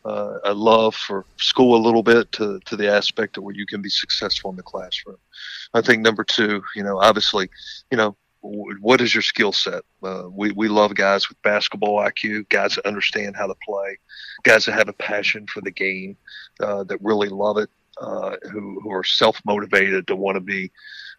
uh, 0.04 0.38
a 0.44 0.54
love 0.54 0.94
for 0.94 1.24
school 1.38 1.76
a 1.76 1.82
little 1.84 2.02
bit 2.02 2.30
to, 2.32 2.60
to 2.66 2.76
the 2.76 2.88
aspect 2.88 3.36
of 3.36 3.42
where 3.42 3.54
you 3.54 3.66
can 3.66 3.82
be 3.82 3.88
successful 3.88 4.50
in 4.50 4.56
the 4.56 4.62
classroom. 4.62 5.16
I 5.74 5.80
think 5.80 6.02
number 6.02 6.22
two, 6.22 6.62
you 6.76 6.84
know, 6.84 6.98
obviously, 6.98 7.48
you 7.90 7.96
know, 7.96 8.16
what 8.48 9.00
is 9.00 9.14
your 9.14 9.22
skill 9.22 9.52
set? 9.52 9.82
Uh, 10.02 10.24
we, 10.30 10.52
we 10.52 10.68
love 10.68 10.94
guys 10.94 11.28
with 11.28 11.40
basketball 11.42 11.98
IQ, 11.98 12.48
guys 12.48 12.74
that 12.74 12.86
understand 12.86 13.36
how 13.36 13.46
to 13.46 13.54
play, 13.64 13.98
guys 14.42 14.64
that 14.64 14.72
have 14.72 14.88
a 14.88 14.92
passion 14.94 15.46
for 15.46 15.60
the 15.60 15.70
game, 15.70 16.16
uh, 16.60 16.84
that 16.84 16.98
really 17.02 17.28
love 17.28 17.58
it, 17.58 17.70
uh, 18.00 18.36
who, 18.50 18.80
who 18.80 18.90
are 18.90 19.04
self 19.04 19.40
motivated 19.44 20.06
to 20.06 20.16
want 20.16 20.36
to 20.36 20.40
be 20.40 20.70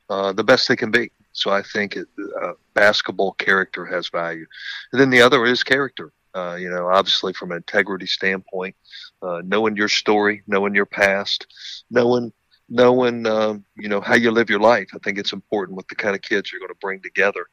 uh, 0.09 0.33
the 0.33 0.43
best 0.43 0.67
they 0.67 0.75
can 0.75 0.91
be. 0.91 1.11
So 1.33 1.51
I 1.51 1.61
think 1.61 1.95
it, 1.95 2.07
uh, 2.41 2.53
basketball 2.73 3.33
character 3.33 3.85
has 3.85 4.09
value. 4.09 4.45
And 4.91 4.99
then 4.99 5.09
the 5.09 5.21
other 5.21 5.45
is 5.45 5.63
character. 5.63 6.11
Uh, 6.35 6.57
you 6.59 6.69
know, 6.69 6.87
obviously 6.87 7.33
from 7.33 7.51
an 7.51 7.57
integrity 7.57 8.05
standpoint, 8.05 8.75
knowing 9.21 9.75
your 9.75 9.87
story, 9.87 10.43
knowing 10.47 10.75
your 10.75 10.85
past, 10.85 11.47
knowing 11.89 12.31
knowing 12.69 13.25
um, 13.25 13.65
you 13.75 13.89
know 13.89 14.01
how 14.01 14.15
you 14.15 14.31
live 14.31 14.49
your 14.49 14.59
life. 14.59 14.89
I 14.93 14.99
think 14.99 15.17
it's 15.17 15.33
important 15.33 15.77
with 15.77 15.87
the 15.87 15.95
kind 15.95 16.15
of 16.15 16.21
kids 16.21 16.51
you're 16.51 16.59
going 16.59 16.69
to 16.69 16.75
bring 16.79 17.01
together 17.01 17.47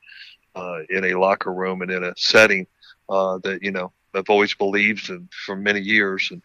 uh, 0.54 0.80
in 0.90 1.04
a 1.04 1.18
locker 1.18 1.52
room 1.52 1.82
and 1.82 1.90
in 1.90 2.04
a 2.04 2.14
setting 2.16 2.66
uh, 3.08 3.38
that 3.44 3.62
you 3.62 3.70
know 3.70 3.92
I've 4.14 4.30
always 4.30 4.54
believed 4.54 5.10
in 5.10 5.28
for 5.44 5.56
many 5.56 5.80
years, 5.80 6.28
and 6.30 6.42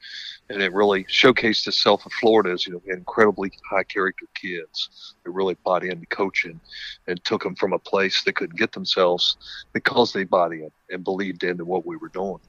and 0.49 0.61
it 0.61 0.73
really 0.73 1.03
showcased 1.05 1.67
itself 1.67 2.05
in 2.05 2.11
Florida 2.19 2.51
as 2.51 2.65
you 2.67 2.73
know 2.73 2.81
incredibly 2.87 3.51
high 3.69 3.83
character 3.83 4.25
kids 4.35 5.15
that 5.23 5.31
really 5.31 5.55
bought 5.63 5.83
into 5.83 6.05
coaching 6.07 6.59
and 7.07 7.23
took 7.23 7.43
them 7.43 7.55
from 7.55 7.73
a 7.73 7.79
place 7.79 8.23
they 8.23 8.31
couldn't 8.31 8.57
get 8.57 8.71
themselves 8.71 9.37
because 9.73 10.11
they 10.11 10.23
bought 10.23 10.51
in 10.51 10.69
and 10.89 11.03
believed 11.03 11.43
in 11.43 11.57
what 11.65 11.85
we 11.85 11.97
were 11.97 12.09
doing. 12.09 12.39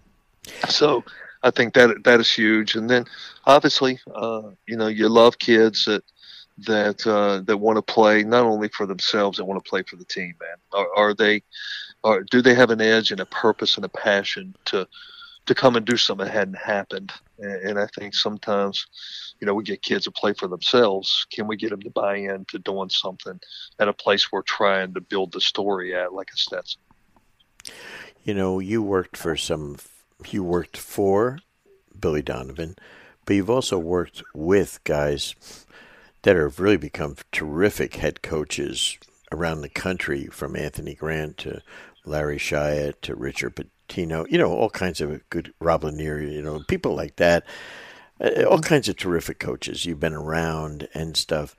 So 0.68 1.04
I 1.42 1.50
think 1.50 1.74
that 1.74 2.04
that 2.04 2.20
is 2.20 2.30
huge. 2.30 2.74
And 2.74 2.88
then 2.88 3.04
obviously, 3.46 3.98
uh, 4.14 4.50
you 4.66 4.76
know, 4.76 4.88
you 4.88 5.08
love 5.08 5.38
kids 5.38 5.84
that 5.86 6.02
that 6.58 7.06
uh, 7.06 7.40
that 7.46 7.56
want 7.56 7.76
to 7.76 7.82
play 7.82 8.22
not 8.22 8.44
only 8.44 8.68
for 8.68 8.86
themselves, 8.86 9.38
they 9.38 9.44
want 9.44 9.62
to 9.62 9.68
play 9.68 9.82
for 9.82 9.96
the 9.96 10.04
team. 10.04 10.34
Man, 10.40 10.56
are, 10.72 10.88
are 10.96 11.14
they? 11.14 11.42
Are, 12.04 12.22
do 12.22 12.42
they 12.42 12.54
have 12.54 12.70
an 12.70 12.80
edge 12.80 13.12
and 13.12 13.20
a 13.20 13.26
purpose 13.26 13.76
and 13.76 13.84
a 13.84 13.88
passion 13.88 14.54
to 14.66 14.86
to 15.46 15.54
come 15.54 15.76
and 15.76 15.86
do 15.86 15.96
something 15.96 16.26
that 16.26 16.32
hadn't 16.32 16.58
happened? 16.58 17.12
And, 17.38 17.70
and 17.70 17.78
I 17.78 17.86
think 17.86 18.14
sometimes, 18.14 18.86
you 19.40 19.46
know, 19.46 19.54
we 19.54 19.64
get 19.64 19.82
kids 19.82 20.04
to 20.04 20.10
play 20.10 20.32
for 20.34 20.48
themselves. 20.48 21.26
Can 21.32 21.46
we 21.46 21.56
get 21.56 21.70
them 21.70 21.82
to 21.82 21.90
buy 21.90 22.16
into 22.16 22.58
doing 22.58 22.90
something 22.90 23.40
at 23.78 23.88
a 23.88 23.92
place 23.92 24.30
we're 24.30 24.42
trying 24.42 24.94
to 24.94 25.00
build 25.00 25.32
the 25.32 25.40
story 25.40 25.94
at, 25.94 26.12
like 26.12 26.30
a 26.32 26.36
Stetson? 26.36 26.80
You 28.24 28.34
know, 28.34 28.58
you 28.58 28.82
worked 28.82 29.16
for 29.16 29.36
some. 29.36 29.78
You 30.28 30.44
worked 30.44 30.76
for 30.76 31.40
Billy 31.98 32.22
Donovan, 32.22 32.76
but 33.24 33.34
you've 33.34 33.50
also 33.50 33.78
worked 33.78 34.22
with 34.34 34.78
guys 34.84 35.34
that 36.22 36.36
have 36.36 36.60
really 36.60 36.76
become 36.76 37.16
terrific 37.32 37.96
head 37.96 38.22
coaches 38.22 38.98
around 39.30 39.60
the 39.60 39.68
country, 39.68 40.26
from 40.26 40.56
Anthony 40.56 40.94
Grant 40.94 41.38
to 41.38 41.62
Larry 42.04 42.38
Shyatt 42.38 43.02
to 43.02 43.14
Richard 43.14 43.56
Pitino, 43.56 44.30
you 44.30 44.38
know, 44.38 44.52
all 44.52 44.70
kinds 44.70 45.00
of 45.00 45.28
good 45.30 45.52
Rob 45.60 45.84
Lanier, 45.84 46.20
you 46.20 46.42
know, 46.42 46.60
people 46.68 46.94
like 46.94 47.16
that, 47.16 47.44
uh, 48.20 48.44
all 48.44 48.60
kinds 48.60 48.88
of 48.88 48.96
terrific 48.96 49.38
coaches 49.38 49.84
you've 49.84 50.00
been 50.00 50.14
around 50.14 50.88
and 50.94 51.16
stuff. 51.16 51.56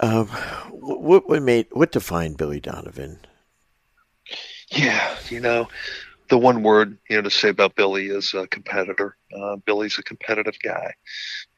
Um, 0.00 0.28
what, 0.70 1.28
what 1.28 1.42
made 1.42 1.66
what 1.72 1.92
defined 1.92 2.36
Billy 2.36 2.60
Donovan? 2.60 3.18
Yeah, 4.70 5.16
you 5.28 5.40
know, 5.40 5.68
the 6.28 6.38
one 6.38 6.62
word 6.62 6.96
you 7.10 7.16
know 7.16 7.22
to 7.22 7.30
say 7.30 7.48
about 7.48 7.74
Billy 7.74 8.06
is 8.06 8.34
a 8.34 8.46
competitor. 8.46 9.16
Uh, 9.36 9.56
Billy's 9.56 9.98
a 9.98 10.02
competitive 10.02 10.54
guy. 10.62 10.94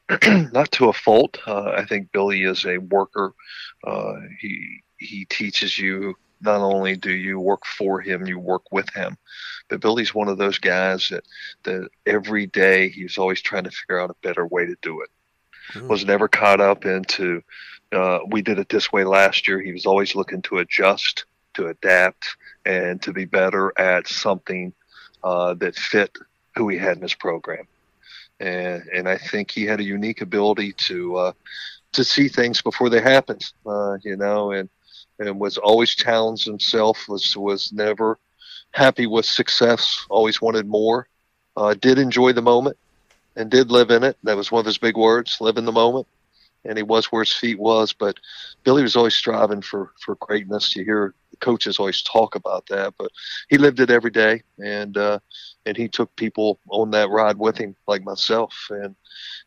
not 0.52 0.70
to 0.72 0.88
a 0.88 0.92
fault. 0.92 1.38
Uh, 1.46 1.72
I 1.76 1.84
think 1.84 2.12
Billy 2.12 2.42
is 2.42 2.64
a 2.64 2.78
worker. 2.78 3.32
Uh, 3.84 4.14
he 4.40 4.82
he 4.98 5.25
teaches 5.26 5.78
you 5.78 6.14
not 6.40 6.60
only 6.60 6.96
do 6.96 7.12
you 7.12 7.40
work 7.40 7.64
for 7.64 8.00
him, 8.00 8.26
you 8.26 8.38
work 8.38 8.70
with 8.70 8.88
him. 8.94 9.16
But 9.68 9.80
Billy's 9.80 10.14
one 10.14 10.28
of 10.28 10.38
those 10.38 10.58
guys 10.58 11.08
that 11.08 11.25
that 11.64 11.88
every 12.06 12.46
day 12.46 12.88
he's 12.88 13.18
always 13.18 13.40
trying 13.40 13.64
to 13.64 13.70
figure 13.70 13.98
out 13.98 14.10
a 14.10 14.16
better 14.22 14.46
way 14.46 14.66
to 14.66 14.76
do 14.80 15.00
it. 15.00 15.10
Mm. 15.75 15.88
Was 15.88 16.04
never 16.04 16.28
caught 16.28 16.60
up 16.60 16.84
into 16.84 17.42
uh, 17.92 18.20
we 18.30 18.42
did 18.42 18.58
it 18.58 18.68
this 18.68 18.92
way 18.92 19.04
last 19.04 19.48
year. 19.48 19.60
He 19.60 19.72
was 19.72 19.86
always 19.86 20.14
looking 20.14 20.42
to 20.42 20.58
adjust, 20.58 21.25
to 21.54 21.68
adapt, 21.68 22.36
and 22.64 23.02
to 23.02 23.12
be 23.12 23.25
better 23.25 23.72
at 23.76 24.06
something 24.06 24.72
uh, 25.25 25.54
that 25.54 25.75
fit 25.75 26.16
who 26.54 26.68
he 26.68 26.78
had 26.78 26.96
in 26.96 27.02
his 27.02 27.14
program 27.14 27.66
and 28.40 28.83
and 28.95 29.09
I 29.09 29.16
think 29.19 29.50
he 29.50 29.64
had 29.64 29.81
a 29.81 29.85
unique 29.85 30.21
ability 30.21 30.73
to 30.73 31.16
uh, 31.16 31.33
to 31.93 32.05
see 32.05 32.28
things 32.28 32.62
before 32.62 32.90
they 32.90 33.00
happened. 33.00 33.45
Uh, 33.66 33.97
you 34.02 34.16
know, 34.16 34.52
and 34.52 34.69
and 35.19 35.40
was 35.40 35.57
always 35.59 35.95
challenged 35.95 36.47
himself. 36.47 37.07
Was 37.09 37.37
was 37.37 37.73
never 37.73 38.19
happy 38.73 39.07
with 39.07 39.26
success. 39.26 40.05
Always 40.11 40.40
wanted 40.40 40.66
more. 40.66 41.09
Uh, 41.57 41.75
did 41.75 41.99
enjoy 41.99 42.33
the 42.33 42.43
moment 42.43 42.76
and 43.37 43.50
did 43.50 43.71
live 43.71 43.90
in 43.90 44.05
it. 44.05 44.16
That 44.25 44.37
was 44.37 44.52
one 44.52 44.61
of 44.61 44.66
his 44.66 44.78
big 44.78 44.97
words: 44.97 45.38
live 45.40 45.57
in 45.57 45.64
the 45.64 45.73
moment. 45.73 46.07
And 46.64 46.76
he 46.76 46.83
was 46.83 47.07
where 47.07 47.23
his 47.23 47.33
feet 47.33 47.61
was, 47.61 47.93
but 47.93 48.19
Billy 48.64 48.83
was 48.83 48.97
always 48.97 49.14
striving 49.14 49.62
for 49.62 49.93
for 50.00 50.16
greatness. 50.16 50.75
You 50.75 50.85
hear 50.85 51.14
coaches 51.40 51.78
always 51.78 52.02
talk 52.02 52.35
about 52.35 52.66
that, 52.66 52.95
but 52.99 53.11
he 53.49 53.59
lived 53.59 53.81
it 53.81 53.90
every 53.90 54.11
day, 54.11 54.43
and 54.59 54.97
uh, 54.97 55.19
and 55.64 55.76
he 55.76 55.88
took 55.88 56.14
people 56.16 56.59
on 56.71 56.90
that 56.93 57.11
ride 57.11 57.38
with 57.38 57.57
him, 57.57 57.76
like 57.87 58.02
myself, 58.02 58.55
and 58.71 58.95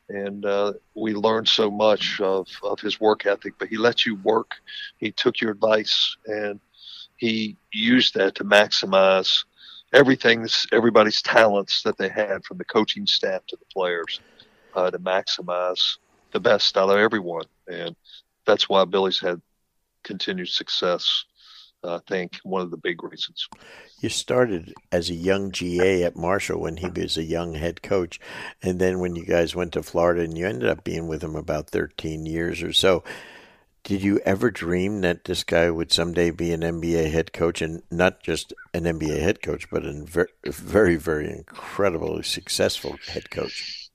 and 0.10 0.46
uh, 0.46 0.74
we 0.96 1.14
learned 1.14 1.48
so 1.48 1.70
much 1.70 2.20
of 2.22 2.48
of 2.64 2.80
his 2.80 3.00
work 3.00 3.26
ethic. 3.26 3.54
But 3.60 3.70
he 3.70 3.78
let 3.78 4.06
you 4.06 4.16
work. 4.16 4.56
He 4.98 5.12
took 5.12 5.42
your 5.42 5.52
advice, 5.52 6.16
and 6.26 6.60
he 7.18 7.58
used 7.72 8.16
that 8.16 8.36
to 8.36 8.44
maximize 8.44 9.46
everything's 9.94 10.68
everybody's 10.72 11.22
talents 11.22 11.84
that 11.84 11.98
they 11.98 12.10
had, 12.10 12.44
from 12.46 12.58
the 12.58 12.66
coaching 12.66 13.06
staff 13.06 13.46
to 13.48 13.56
the 13.56 13.66
players, 13.74 14.22
uh, 14.76 14.92
to 14.92 15.00
maximize 15.00 15.98
the 16.32 16.40
best 16.40 16.78
out 16.78 16.90
of 16.90 16.98
everyone, 16.98 17.46
and 17.68 17.96
that's 18.46 18.70
why 18.70 18.86
Billy's 18.86 19.20
had 19.20 19.42
continued 20.04 20.50
success 20.50 21.26
I 21.84 22.00
think 22.08 22.38
one 22.44 22.62
of 22.62 22.72
the 22.72 22.78
big 22.78 23.04
reasons. 23.04 23.48
You 24.02 24.10
started 24.10 24.74
as 24.92 25.10
a 25.10 25.16
young 25.16 25.52
GA 25.52 26.04
at 26.04 26.16
Marshall 26.16 26.60
when 26.60 26.78
he 26.78 26.88
was 26.90 27.18
a 27.18 27.24
young 27.24 27.56
head 27.56 27.82
coach, 27.82 28.20
and 28.62 28.80
then 28.80 29.00
when 29.00 29.16
you 29.16 29.26
guys 29.26 29.56
went 29.56 29.74
to 29.74 29.84
Florida 29.84 30.22
and 30.22 30.38
you 30.38 30.48
ended 30.48 30.70
up 30.70 30.84
being 30.84 31.08
with 31.08 31.24
him 31.24 31.36
about 31.36 31.70
13 31.70 32.26
years 32.26 32.62
or 32.62 32.74
so. 32.74 33.04
Did 33.86 34.04
you 34.04 34.20
ever 34.20 34.52
dream 34.52 35.02
that 35.02 35.24
this 35.24 35.44
guy 35.44 35.70
would 35.72 35.92
someday 35.92 36.32
be 36.32 36.52
an 36.52 36.62
NBA 36.62 37.12
head 37.12 37.32
coach 37.32 37.62
and 37.62 37.82
not 37.90 38.22
just 38.22 38.54
an 38.74 38.84
NBA 38.84 39.22
head 39.22 39.42
coach, 39.42 39.70
but 39.70 39.86
a 39.86 40.06
very, 40.46 40.98
very 40.98 41.32
incredibly 41.32 42.24
successful 42.24 42.98
head 43.08 43.32
coach? 43.32 43.90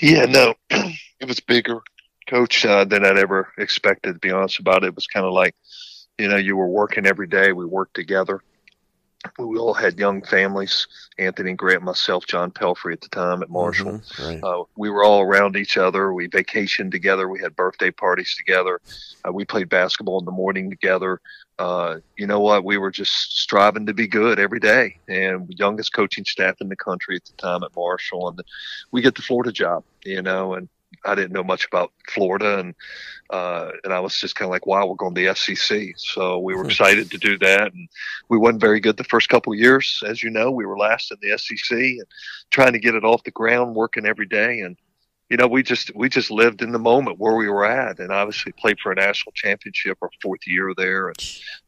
Yeah, 0.00 0.26
no, 0.26 0.54
it 0.70 1.26
was 1.26 1.40
bigger, 1.40 1.80
coach, 2.28 2.64
uh, 2.64 2.84
than 2.84 3.04
I'd 3.04 3.18
ever 3.18 3.52
expected. 3.58 4.12
To 4.12 4.18
be 4.18 4.30
honest 4.30 4.58
about 4.58 4.84
it, 4.84 4.88
it 4.88 4.94
was 4.94 5.06
kind 5.06 5.26
of 5.26 5.32
like 5.32 5.54
you 6.22 6.28
know, 6.28 6.36
you 6.36 6.56
were 6.56 6.68
working 6.68 7.04
every 7.04 7.26
day. 7.26 7.52
We 7.52 7.66
worked 7.66 7.94
together. 7.94 8.40
we 9.40 9.58
all 9.58 9.74
had 9.74 9.98
young 9.98 10.22
families. 10.22 10.86
Anthony 11.18 11.54
Grant, 11.54 11.82
myself, 11.82 12.26
John 12.28 12.52
Pelphrey 12.52 12.92
at 12.92 13.00
the 13.00 13.08
time 13.08 13.42
at 13.42 13.50
Marshall. 13.50 13.94
Mm-hmm, 13.94 14.24
right. 14.24 14.40
uh, 14.44 14.62
we 14.76 14.88
were 14.88 15.02
all 15.02 15.20
around 15.20 15.56
each 15.56 15.76
other. 15.76 16.12
We 16.12 16.28
vacationed 16.28 16.92
together. 16.92 17.28
We 17.28 17.40
had 17.40 17.56
birthday 17.56 17.90
parties 17.90 18.36
together. 18.36 18.80
Uh, 19.26 19.32
we 19.32 19.44
played 19.44 19.68
basketball 19.68 20.20
in 20.20 20.24
the 20.24 20.30
morning 20.30 20.70
together. 20.70 21.20
Uh, 21.58 21.96
you 22.16 22.28
know 22.28 22.38
what? 22.38 22.64
We 22.64 22.78
were 22.78 22.92
just 22.92 23.40
striving 23.40 23.86
to 23.86 23.94
be 23.94 24.06
good 24.06 24.38
every 24.38 24.60
day, 24.60 24.98
and 25.08 25.52
youngest 25.58 25.92
coaching 25.92 26.24
staff 26.24 26.60
in 26.60 26.68
the 26.68 26.76
country 26.76 27.16
at 27.16 27.24
the 27.24 27.32
time 27.32 27.64
at 27.64 27.74
Marshall, 27.74 28.28
and 28.28 28.40
we 28.92 29.02
get 29.02 29.16
the 29.16 29.22
Florida 29.22 29.50
job. 29.50 29.82
You 30.04 30.22
know, 30.22 30.54
and 30.54 30.68
I 31.04 31.14
didn't 31.14 31.32
know 31.32 31.44
much 31.44 31.66
about 31.66 31.92
Florida, 32.08 32.58
and 32.58 32.74
uh, 33.30 33.72
and 33.84 33.92
I 33.92 34.00
was 34.00 34.18
just 34.18 34.36
kind 34.36 34.46
of 34.48 34.50
like, 34.50 34.66
wow, 34.66 34.86
we're 34.86 34.94
going 34.94 35.14
to 35.14 35.26
the 35.26 35.34
SEC. 35.34 35.94
So 35.96 36.38
we 36.38 36.54
were 36.54 36.64
hmm. 36.64 36.70
excited 36.70 37.10
to 37.10 37.18
do 37.18 37.38
that, 37.38 37.72
and 37.72 37.88
we 38.28 38.38
wasn't 38.38 38.60
very 38.60 38.80
good 38.80 38.96
the 38.96 39.04
first 39.04 39.28
couple 39.28 39.52
of 39.52 39.58
years, 39.58 40.02
as 40.06 40.22
you 40.22 40.30
know. 40.30 40.50
We 40.50 40.66
were 40.66 40.78
last 40.78 41.10
in 41.10 41.18
the 41.20 41.38
SEC, 41.38 41.76
and 41.78 42.06
trying 42.50 42.72
to 42.72 42.78
get 42.78 42.94
it 42.94 43.04
off 43.04 43.24
the 43.24 43.30
ground, 43.30 43.74
working 43.74 44.06
every 44.06 44.26
day, 44.26 44.60
and 44.60 44.76
you 45.32 45.38
know, 45.38 45.46
we 45.46 45.62
just 45.62 45.94
we 45.96 46.10
just 46.10 46.30
lived 46.30 46.60
in 46.60 46.72
the 46.72 46.78
moment 46.78 47.18
where 47.18 47.34
we 47.34 47.48
were 47.48 47.64
at, 47.64 47.98
and 47.98 48.12
obviously 48.12 48.52
played 48.52 48.78
for 48.78 48.92
a 48.92 48.94
national 48.94 49.32
championship 49.32 49.96
our 50.02 50.10
fourth 50.20 50.46
year 50.46 50.74
there, 50.76 51.08
and 51.08 51.16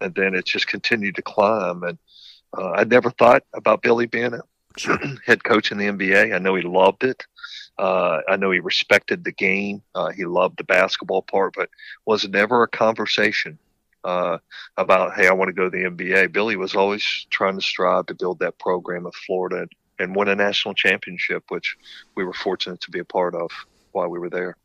and 0.02 0.14
then 0.14 0.34
it 0.34 0.44
just 0.44 0.66
continued 0.66 1.14
to 1.14 1.22
climb. 1.22 1.82
And 1.82 1.96
uh, 2.54 2.72
I 2.72 2.84
never 2.84 3.10
thought 3.10 3.42
about 3.54 3.80
Billy 3.80 4.04
being 4.04 4.34
a 4.34 4.42
head 5.26 5.44
coach 5.44 5.72
in 5.72 5.78
the 5.78 5.86
NBA. 5.86 6.34
I 6.34 6.38
know 6.40 6.54
he 6.56 6.62
loved 6.62 7.04
it. 7.04 7.24
Uh, 7.78 8.20
I 8.28 8.36
know 8.36 8.50
he 8.50 8.60
respected 8.60 9.24
the 9.24 9.32
game. 9.32 9.82
Uh, 9.94 10.10
he 10.10 10.24
loved 10.24 10.58
the 10.58 10.64
basketball 10.64 11.22
part, 11.22 11.54
but 11.56 11.70
was 12.06 12.28
never 12.28 12.62
a 12.62 12.68
conversation 12.68 13.58
uh, 14.04 14.38
about, 14.76 15.14
hey, 15.14 15.26
I 15.26 15.32
want 15.32 15.48
to 15.48 15.52
go 15.52 15.68
to 15.68 15.70
the 15.70 15.84
NBA. 15.84 16.32
Billy 16.32 16.56
was 16.56 16.74
always 16.74 17.26
trying 17.30 17.56
to 17.56 17.62
strive 17.62 18.06
to 18.06 18.14
build 18.14 18.38
that 18.40 18.58
program 18.58 19.06
of 19.06 19.14
Florida 19.14 19.62
and, 19.62 19.72
and 19.98 20.16
win 20.16 20.28
a 20.28 20.36
national 20.36 20.74
championship, 20.74 21.44
which 21.48 21.76
we 22.14 22.24
were 22.24 22.34
fortunate 22.34 22.80
to 22.82 22.90
be 22.90 23.00
a 23.00 23.04
part 23.04 23.34
of 23.34 23.50
while 23.92 24.08
we 24.08 24.18
were 24.18 24.30
there. 24.30 24.56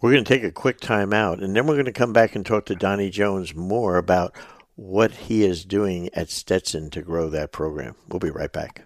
We're 0.00 0.12
going 0.12 0.24
to 0.24 0.34
take 0.34 0.42
a 0.42 0.50
quick 0.50 0.80
time 0.80 1.12
out, 1.12 1.40
and 1.40 1.54
then 1.54 1.66
we're 1.66 1.74
going 1.74 1.84
to 1.86 1.92
come 1.92 2.12
back 2.12 2.34
and 2.34 2.44
talk 2.44 2.66
to 2.66 2.74
Donnie 2.74 3.10
Jones 3.10 3.54
more 3.54 3.96
about 3.96 4.34
what 4.74 5.12
he 5.12 5.44
is 5.44 5.64
doing 5.64 6.10
at 6.12 6.28
Stetson 6.28 6.90
to 6.90 7.02
grow 7.02 7.28
that 7.28 7.52
program. 7.52 7.94
We'll 8.08 8.18
be 8.18 8.30
right 8.30 8.52
back. 8.52 8.82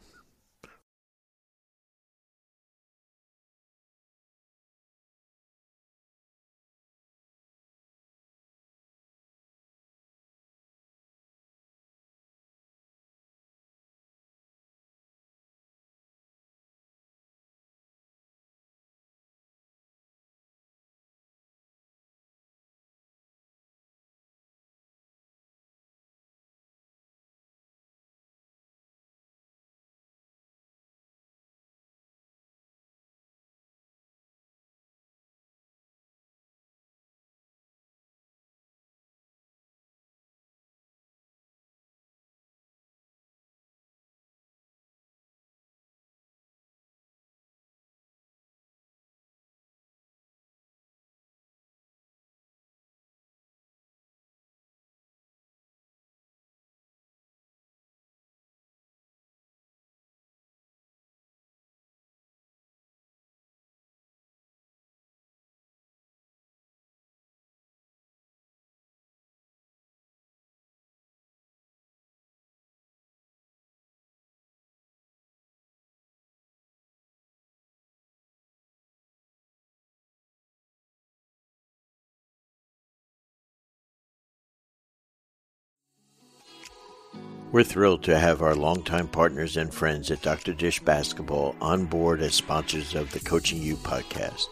We're 87.56 87.64
thrilled 87.64 88.02
to 88.02 88.18
have 88.18 88.42
our 88.42 88.54
longtime 88.54 89.08
partners 89.08 89.56
and 89.56 89.72
friends 89.72 90.10
at 90.10 90.20
Dr. 90.20 90.52
Dish 90.52 90.78
Basketball 90.80 91.56
on 91.62 91.86
board 91.86 92.20
as 92.20 92.34
sponsors 92.34 92.94
of 92.94 93.10
the 93.12 93.20
Coaching 93.20 93.62
U 93.62 93.76
podcast. 93.76 94.44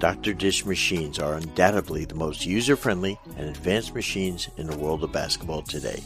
Dr. 0.00 0.34
Dish 0.34 0.66
machines 0.66 1.20
are 1.20 1.34
undoubtedly 1.34 2.06
the 2.06 2.16
most 2.16 2.44
user 2.44 2.74
friendly 2.74 3.20
and 3.36 3.48
advanced 3.48 3.94
machines 3.94 4.48
in 4.56 4.66
the 4.66 4.76
world 4.76 5.04
of 5.04 5.12
basketball 5.12 5.62
today. 5.62 6.02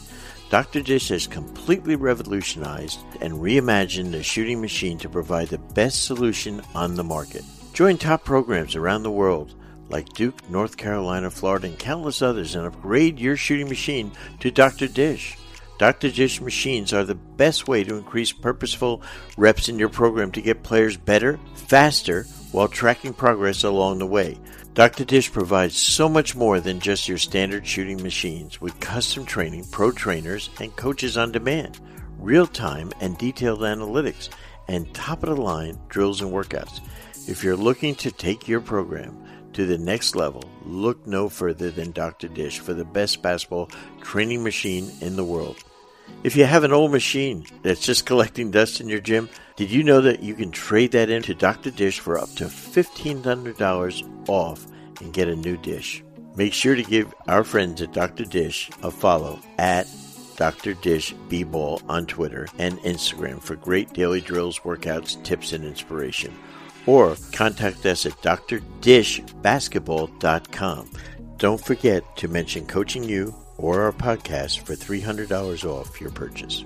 Dr. 0.51 0.83
Dish 0.83 1.09
has 1.09 1.27
completely 1.27 1.97
revolutionized 1.97 3.01
and 3.23 3.33
reimagined 3.33 4.11
the 4.11 4.23
shooting 4.23 4.61
machine 4.61 4.99
to 4.99 5.09
provide 5.09 5.49
the 5.49 5.57
best 5.57 6.05
solution 6.05 6.61
on 6.75 6.95
the 6.95 7.03
market. 7.03 7.43
Join 7.73 7.97
top 7.97 8.23
programs 8.23 8.77
around 8.77 9.03
the 9.03 9.11
world 9.11 9.55
like 9.89 10.13
Duke, 10.13 10.47
North 10.51 10.77
Carolina, 10.77 11.31
Florida, 11.31 11.69
and 11.69 11.79
countless 11.79 12.21
others 12.21 12.55
and 12.55 12.67
upgrade 12.67 13.19
your 13.19 13.39
shooting 13.39 13.71
machine 13.71 14.13
to 14.41 14.51
Dr. 14.51 14.89
Dish. 14.89 15.39
Dr. 15.79 16.11
Dish 16.11 16.41
machines 16.41 16.93
are 16.93 17.05
the 17.05 17.15
best 17.15 17.67
way 17.67 17.83
to 17.85 17.97
increase 17.97 18.33
purposeful 18.33 19.03
reps 19.37 19.69
in 19.69 19.79
your 19.79 19.89
program 19.89 20.31
to 20.33 20.41
get 20.41 20.63
players 20.63 20.97
better, 20.97 21.39
faster, 21.55 22.25
while 22.53 22.69
tracking 22.69 23.13
progress 23.13 23.65
along 23.65 23.99
the 23.99 24.07
way. 24.07 24.39
Dr. 24.75 25.05
Dish 25.05 25.33
provides 25.33 25.77
so 25.77 26.09
much 26.09 26.37
more 26.37 26.61
than 26.61 26.81
just 26.81 27.09
your 27.09 27.19
standard 27.19 27.67
shooting 27.67 28.03
machines 28.03 28.61
with 28.61 28.79
custom 28.81 29.25
training, 29.25 29.65
pro 29.71 29.91
trainers, 29.91 30.51
and 30.61 30.75
coaches 30.77 31.17
on 31.17 31.33
demand, 31.33 31.81
real 32.19 32.47
time 32.47 32.93
and 33.01 33.19
detailed 33.19 33.61
analytics, 33.61 34.29
and 34.69 34.93
top 34.95 35.23
of 35.23 35.37
the 35.37 35.43
line 35.43 35.79
drills 35.89 36.21
and 36.21 36.33
workouts. 36.33 36.81
If 37.29 37.43
you're 37.43 37.57
looking 37.57 37.95
to 37.97 38.11
take 38.11 38.49
your 38.49 38.61
program 38.61 39.17
to 39.55 39.67
the 39.67 39.79
next 39.79 40.15
level, 40.15 40.43
look 40.65 41.07
no 41.07 41.29
further 41.29 41.71
than 41.71 41.93
Dr. 41.93 42.29
Dish 42.29 42.59
for 42.59 42.75
the 42.75 42.85
best 42.85 43.23
basketball 43.23 43.71
training 44.01 44.43
machine 44.43 44.91
in 45.01 45.17
the 45.17 45.25
world. 45.25 45.57
If 46.23 46.37
you 46.37 46.45
have 46.45 46.65
an 46.65 46.73
old 46.73 46.93
machine 46.93 47.47
that's 47.63 47.85
just 47.85 48.07
collecting 48.07 48.51
dust 48.51 48.81
in 48.81 48.89
your 48.89 49.01
gym, 49.01 49.29
did 49.57 49.71
you 49.71 49.83
know 49.83 50.01
that 50.01 50.23
you 50.23 50.35
can 50.35 50.51
trade 50.51 50.93
that 50.93 51.11
in 51.11 51.23
to 51.23 51.35
Dr. 51.35 51.71
Dish 51.71 52.01
for 52.01 52.19
up 52.19 52.31
to 52.37 52.45
$1,500 52.45 54.29
off 54.29 54.67
and 55.01 55.13
get 55.13 55.29
a 55.29 55.37
new 55.37 55.57
dish? 55.57 56.03
Make 56.37 56.53
sure 56.53 56.75
to 56.75 56.83
give 56.83 57.15
our 57.29 57.45
friends 57.45 57.81
at 57.81 57.93
Dr. 57.93 58.25
Dish 58.25 58.71
a 58.83 58.91
follow 58.91 59.39
at 59.59 59.87
Dr. 60.37 60.75
Dish 60.75 61.15
B-Ball 61.29 61.81
on 61.89 62.07
Twitter 62.07 62.49
and 62.59 62.79
Instagram 62.81 63.41
for 63.41 63.55
great 63.55 63.93
daily 63.93 64.21
drills, 64.21 64.59
workouts, 64.61 65.23
tips, 65.23 65.53
and 65.53 65.65
inspiration 65.65 66.37
or 66.87 67.17
contact 67.33 67.85
us 67.87 68.07
at 68.07 68.13
drdishbasketball.com. 68.23 70.91
Don't 71.37 71.65
forget 71.65 72.17
to 72.17 72.29
mention 72.29 72.65
Coaching 72.67 73.03
U 73.05 73.35
or 73.59 73.83
our 73.83 73.93
podcast 73.93 74.61
for 74.61 74.75
$300 74.75 75.65
off 75.65 76.01
your 76.01 76.11
purchase. 76.11 76.65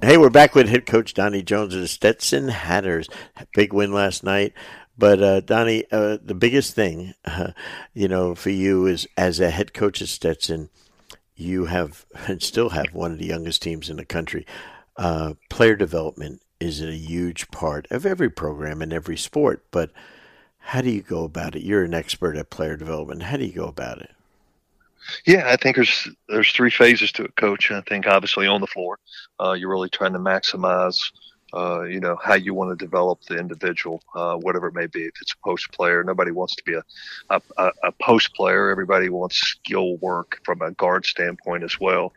Hey, 0.00 0.16
we're 0.16 0.30
back 0.30 0.54
with 0.54 0.68
head 0.68 0.86
coach 0.86 1.14
Donnie 1.14 1.42
Jones 1.42 1.74
of 1.74 1.80
the 1.80 1.88
Stetson 1.88 2.48
Hatters. 2.48 3.08
Big 3.54 3.72
win 3.72 3.92
last 3.92 4.24
night. 4.24 4.52
But 4.98 5.22
uh, 5.22 5.40
Donnie, 5.40 5.84
uh, 5.90 6.18
the 6.22 6.34
biggest 6.34 6.74
thing, 6.74 7.14
uh, 7.24 7.52
you 7.94 8.08
know, 8.08 8.34
for 8.34 8.50
you 8.50 8.86
is 8.86 9.08
as 9.16 9.40
a 9.40 9.50
head 9.50 9.72
coach 9.72 10.02
at 10.02 10.08
Stetson, 10.08 10.68
you 11.34 11.66
have 11.66 12.04
and 12.26 12.42
still 12.42 12.70
have 12.70 12.92
one 12.92 13.12
of 13.12 13.18
the 13.18 13.26
youngest 13.26 13.62
teams 13.62 13.88
in 13.88 13.96
the 13.96 14.04
country. 14.04 14.46
Uh, 14.96 15.34
player 15.48 15.74
development 15.74 16.42
is 16.62 16.80
a 16.80 16.94
huge 16.94 17.50
part 17.50 17.86
of 17.90 18.06
every 18.06 18.30
program 18.30 18.80
and 18.80 18.92
every 18.92 19.16
sport. 19.16 19.64
But 19.70 19.90
how 20.58 20.80
do 20.80 20.90
you 20.90 21.02
go 21.02 21.24
about 21.24 21.56
it? 21.56 21.62
You're 21.62 21.84
an 21.84 21.94
expert 21.94 22.36
at 22.36 22.50
player 22.50 22.76
development. 22.76 23.24
How 23.24 23.36
do 23.36 23.44
you 23.44 23.52
go 23.52 23.66
about 23.66 24.00
it? 24.00 24.10
Yeah, 25.26 25.50
I 25.50 25.56
think 25.56 25.76
there's 25.76 26.08
there's 26.28 26.52
three 26.52 26.70
phases 26.70 27.10
to 27.12 27.24
it, 27.24 27.34
coach. 27.36 27.70
I 27.72 27.80
think 27.82 28.06
obviously 28.06 28.46
on 28.46 28.60
the 28.60 28.68
floor, 28.68 28.98
uh, 29.40 29.52
you're 29.52 29.70
really 29.70 29.90
trying 29.90 30.12
to 30.12 30.20
maximize 30.20 31.10
uh, 31.54 31.82
you 31.82 32.00
know 32.00 32.16
how 32.22 32.34
you 32.34 32.54
want 32.54 32.76
to 32.76 32.84
develop 32.84 33.20
the 33.22 33.36
individual, 33.36 34.02
uh, 34.14 34.36
whatever 34.36 34.68
it 34.68 34.74
may 34.74 34.86
be. 34.86 35.02
If 35.02 35.14
it's 35.20 35.32
a 35.32 35.44
post 35.44 35.72
player, 35.72 36.04
nobody 36.04 36.30
wants 36.30 36.54
to 36.56 36.62
be 36.64 36.74
a, 36.74 36.82
a, 37.30 37.72
a 37.82 37.92
post 38.00 38.34
player. 38.34 38.70
Everybody 38.70 39.08
wants 39.08 39.36
skill 39.36 39.96
work 39.96 40.40
from 40.44 40.62
a 40.62 40.70
guard 40.70 41.04
standpoint 41.04 41.64
as 41.64 41.78
well. 41.80 42.12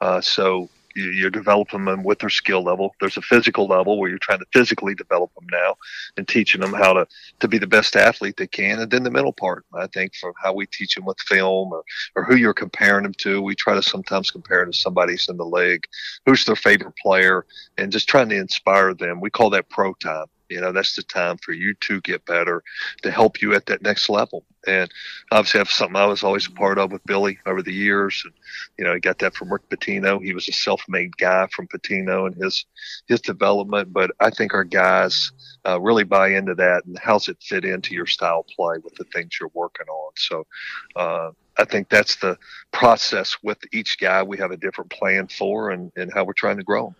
Uh, 0.00 0.20
so 0.20 0.68
you're 0.94 1.30
developing 1.30 1.84
them 1.84 2.02
with 2.02 2.20
their 2.20 2.30
skill 2.30 2.62
level. 2.62 2.94
There's 3.00 3.16
a 3.16 3.22
physical 3.22 3.66
level 3.66 3.98
where 3.98 4.08
you're 4.08 4.18
trying 4.18 4.38
to 4.40 4.46
physically 4.52 4.94
develop 4.94 5.34
them 5.34 5.46
now 5.50 5.76
and 6.16 6.26
teaching 6.26 6.60
them 6.60 6.72
how 6.72 6.92
to, 6.92 7.06
to 7.40 7.48
be 7.48 7.58
the 7.58 7.66
best 7.66 7.96
athlete 7.96 8.36
they 8.36 8.46
can. 8.46 8.80
And 8.80 8.90
then 8.90 9.02
the 9.02 9.10
mental 9.10 9.32
part, 9.32 9.64
I 9.74 9.86
think, 9.88 10.14
from 10.14 10.32
how 10.40 10.52
we 10.52 10.66
teach 10.66 10.94
them 10.94 11.04
with 11.04 11.18
film 11.20 11.72
or, 11.72 11.84
or 12.16 12.24
who 12.24 12.36
you're 12.36 12.54
comparing 12.54 13.04
them 13.04 13.14
to. 13.18 13.42
We 13.42 13.54
try 13.54 13.74
to 13.74 13.82
sometimes 13.82 14.30
compare 14.30 14.64
to 14.64 14.72
somebody's 14.72 15.28
in 15.28 15.36
the 15.36 15.44
league, 15.44 15.84
who's 16.26 16.44
their 16.44 16.56
favorite 16.56 16.96
player, 16.96 17.46
and 17.78 17.92
just 17.92 18.08
trying 18.08 18.28
to 18.30 18.36
inspire 18.36 18.94
them. 18.94 19.20
We 19.20 19.30
call 19.30 19.50
that 19.50 19.68
pro 19.68 19.94
time. 19.94 20.26
You 20.54 20.60
know, 20.60 20.70
that's 20.70 20.94
the 20.94 21.02
time 21.02 21.36
for 21.38 21.50
you 21.50 21.74
to 21.80 22.00
get 22.02 22.24
better 22.26 22.62
to 23.02 23.10
help 23.10 23.42
you 23.42 23.54
at 23.54 23.66
that 23.66 23.82
next 23.82 24.08
level. 24.08 24.44
And 24.68 24.88
obviously, 25.32 25.58
that's 25.58 25.74
something 25.74 25.96
I 25.96 26.06
was 26.06 26.22
always 26.22 26.46
a 26.46 26.52
part 26.52 26.78
of 26.78 26.92
with 26.92 27.04
Billy 27.06 27.38
over 27.44 27.60
the 27.60 27.72
years. 27.72 28.22
And, 28.24 28.32
you 28.78 28.84
know, 28.84 28.92
I 28.92 29.00
got 29.00 29.18
that 29.18 29.34
from 29.34 29.52
Rick 29.52 29.68
Pitino. 29.68 30.22
He 30.22 30.32
was 30.32 30.48
a 30.48 30.52
self 30.52 30.80
made 30.88 31.16
guy 31.16 31.48
from 31.48 31.66
Pitino 31.66 32.28
and 32.28 32.36
his, 32.40 32.66
his 33.08 33.20
development. 33.20 33.92
But 33.92 34.12
I 34.20 34.30
think 34.30 34.54
our 34.54 34.62
guys 34.62 35.32
uh, 35.66 35.80
really 35.80 36.04
buy 36.04 36.28
into 36.28 36.54
that 36.54 36.84
and 36.86 36.96
how's 36.98 37.28
it 37.28 37.38
fit 37.42 37.64
into 37.64 37.94
your 37.94 38.06
style 38.06 38.46
play 38.56 38.76
with 38.84 38.94
the 38.94 39.04
things 39.12 39.36
you're 39.40 39.50
working 39.54 39.88
on. 39.88 40.12
So, 40.14 40.46
uh, 40.94 41.30
I 41.56 41.64
think 41.64 41.88
that's 41.88 42.16
the 42.16 42.38
process 42.72 43.36
with 43.42 43.58
each 43.72 43.98
guy. 43.98 44.22
We 44.22 44.38
have 44.38 44.50
a 44.50 44.56
different 44.56 44.90
plan 44.90 45.28
for 45.28 45.70
and, 45.70 45.92
and 45.96 46.12
how 46.12 46.24
we're 46.24 46.32
trying 46.32 46.56
to 46.56 46.64
grow. 46.64 46.94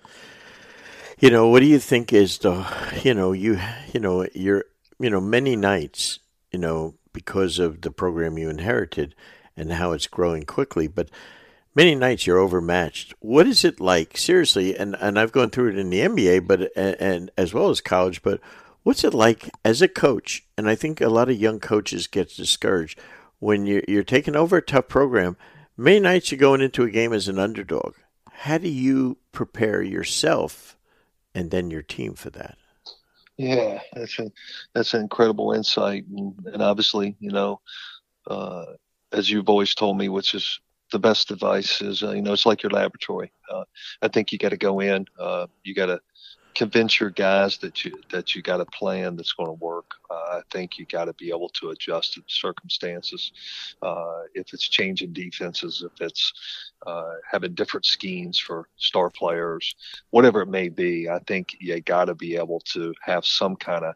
You 1.20 1.30
know, 1.30 1.48
what 1.48 1.60
do 1.60 1.66
you 1.66 1.78
think 1.78 2.12
is 2.12 2.38
the, 2.38 2.66
you 3.02 3.14
know, 3.14 3.32
you, 3.32 3.60
you 3.92 4.00
know, 4.00 4.26
you're, 4.34 4.64
you 4.98 5.10
know, 5.10 5.20
many 5.20 5.56
nights, 5.56 6.18
you 6.50 6.58
know, 6.58 6.94
because 7.12 7.58
of 7.58 7.80
the 7.82 7.90
program 7.90 8.36
you 8.36 8.50
inherited 8.50 9.14
and 9.56 9.72
how 9.72 9.92
it's 9.92 10.06
growing 10.06 10.42
quickly, 10.42 10.88
but 10.88 11.08
many 11.74 11.94
nights 11.94 12.26
you're 12.26 12.38
overmatched. 12.38 13.14
What 13.20 13.46
is 13.46 13.64
it 13.64 13.80
like, 13.80 14.16
seriously? 14.16 14.76
And 14.76 14.96
and 15.00 15.18
I've 15.18 15.32
gone 15.32 15.50
through 15.50 15.70
it 15.70 15.78
in 15.78 15.90
the 15.90 16.00
NBA, 16.00 16.46
but 16.46 16.72
and, 16.76 16.96
and 17.00 17.30
as 17.36 17.54
well 17.54 17.70
as 17.70 17.80
college. 17.80 18.22
But 18.22 18.40
what's 18.82 19.04
it 19.04 19.14
like 19.14 19.50
as 19.64 19.82
a 19.82 19.88
coach? 19.88 20.44
And 20.56 20.68
I 20.68 20.74
think 20.74 21.00
a 21.00 21.08
lot 21.08 21.28
of 21.28 21.40
young 21.40 21.60
coaches 21.60 22.06
get 22.06 22.34
discouraged 22.34 22.98
when 23.38 23.66
you're 23.66 23.82
you're 23.88 24.04
taking 24.04 24.36
over 24.36 24.56
a 24.56 24.62
tough 24.62 24.88
program. 24.88 25.36
Many 25.76 26.00
nights 26.00 26.30
you're 26.30 26.38
going 26.38 26.60
into 26.60 26.84
a 26.84 26.90
game 26.90 27.12
as 27.12 27.28
an 27.28 27.38
underdog. 27.38 27.94
How 28.30 28.58
do 28.58 28.68
you 28.68 29.18
prepare 29.32 29.82
yourself 29.82 30.76
and 31.34 31.50
then 31.50 31.70
your 31.70 31.82
team 31.82 32.14
for 32.14 32.30
that. 32.30 32.56
Yeah, 33.36 33.80
that's 33.92 34.18
a, 34.18 34.30
that's 34.74 34.94
an 34.94 35.00
incredible 35.00 35.52
insight, 35.52 36.04
and, 36.06 36.34
and 36.46 36.62
obviously, 36.62 37.16
you 37.18 37.32
know, 37.32 37.60
uh, 38.28 38.64
as 39.12 39.28
you've 39.28 39.48
always 39.48 39.74
told 39.74 39.98
me, 39.98 40.08
which 40.08 40.34
is 40.34 40.60
the 40.92 40.98
best 40.98 41.30
advice 41.30 41.80
is, 41.80 42.02
uh, 42.02 42.12
you 42.12 42.22
know, 42.22 42.32
it's 42.32 42.46
like 42.46 42.62
your 42.62 42.70
laboratory. 42.70 43.32
Uh, 43.50 43.64
I 44.02 44.08
think 44.08 44.30
you 44.30 44.38
got 44.38 44.50
to 44.50 44.56
go 44.56 44.80
in, 44.80 45.06
uh, 45.18 45.46
you 45.64 45.74
got 45.74 45.86
to 45.86 46.00
convince 46.54 47.00
your 47.00 47.10
guys 47.10 47.58
that 47.58 47.84
you 47.84 47.92
that 48.10 48.34
you 48.34 48.42
got 48.42 48.60
a 48.60 48.66
plan 48.66 49.16
that's 49.16 49.32
going 49.32 49.48
to 49.48 49.64
work. 49.64 49.92
Uh, 50.10 50.38
I 50.38 50.40
think 50.50 50.78
you 50.78 50.86
got 50.86 51.06
to 51.06 51.12
be 51.14 51.30
able 51.30 51.48
to 51.50 51.70
adjust 51.70 52.14
to 52.14 52.22
circumstances. 52.26 53.32
Uh, 53.82 54.22
if 54.34 54.52
it's 54.52 54.68
changing 54.68 55.12
defenses, 55.12 55.84
if 55.84 56.00
it's 56.00 56.32
uh, 56.86 57.14
having 57.30 57.54
different 57.54 57.86
schemes 57.86 58.38
for 58.38 58.68
star 58.76 59.10
players, 59.10 59.74
whatever 60.10 60.42
it 60.42 60.48
may 60.48 60.68
be, 60.68 61.08
I 61.08 61.18
think 61.20 61.56
you 61.60 61.80
got 61.80 62.06
to 62.06 62.14
be 62.14 62.36
able 62.36 62.60
to 62.72 62.94
have 63.02 63.24
some 63.24 63.56
kind 63.56 63.84
of 63.84 63.94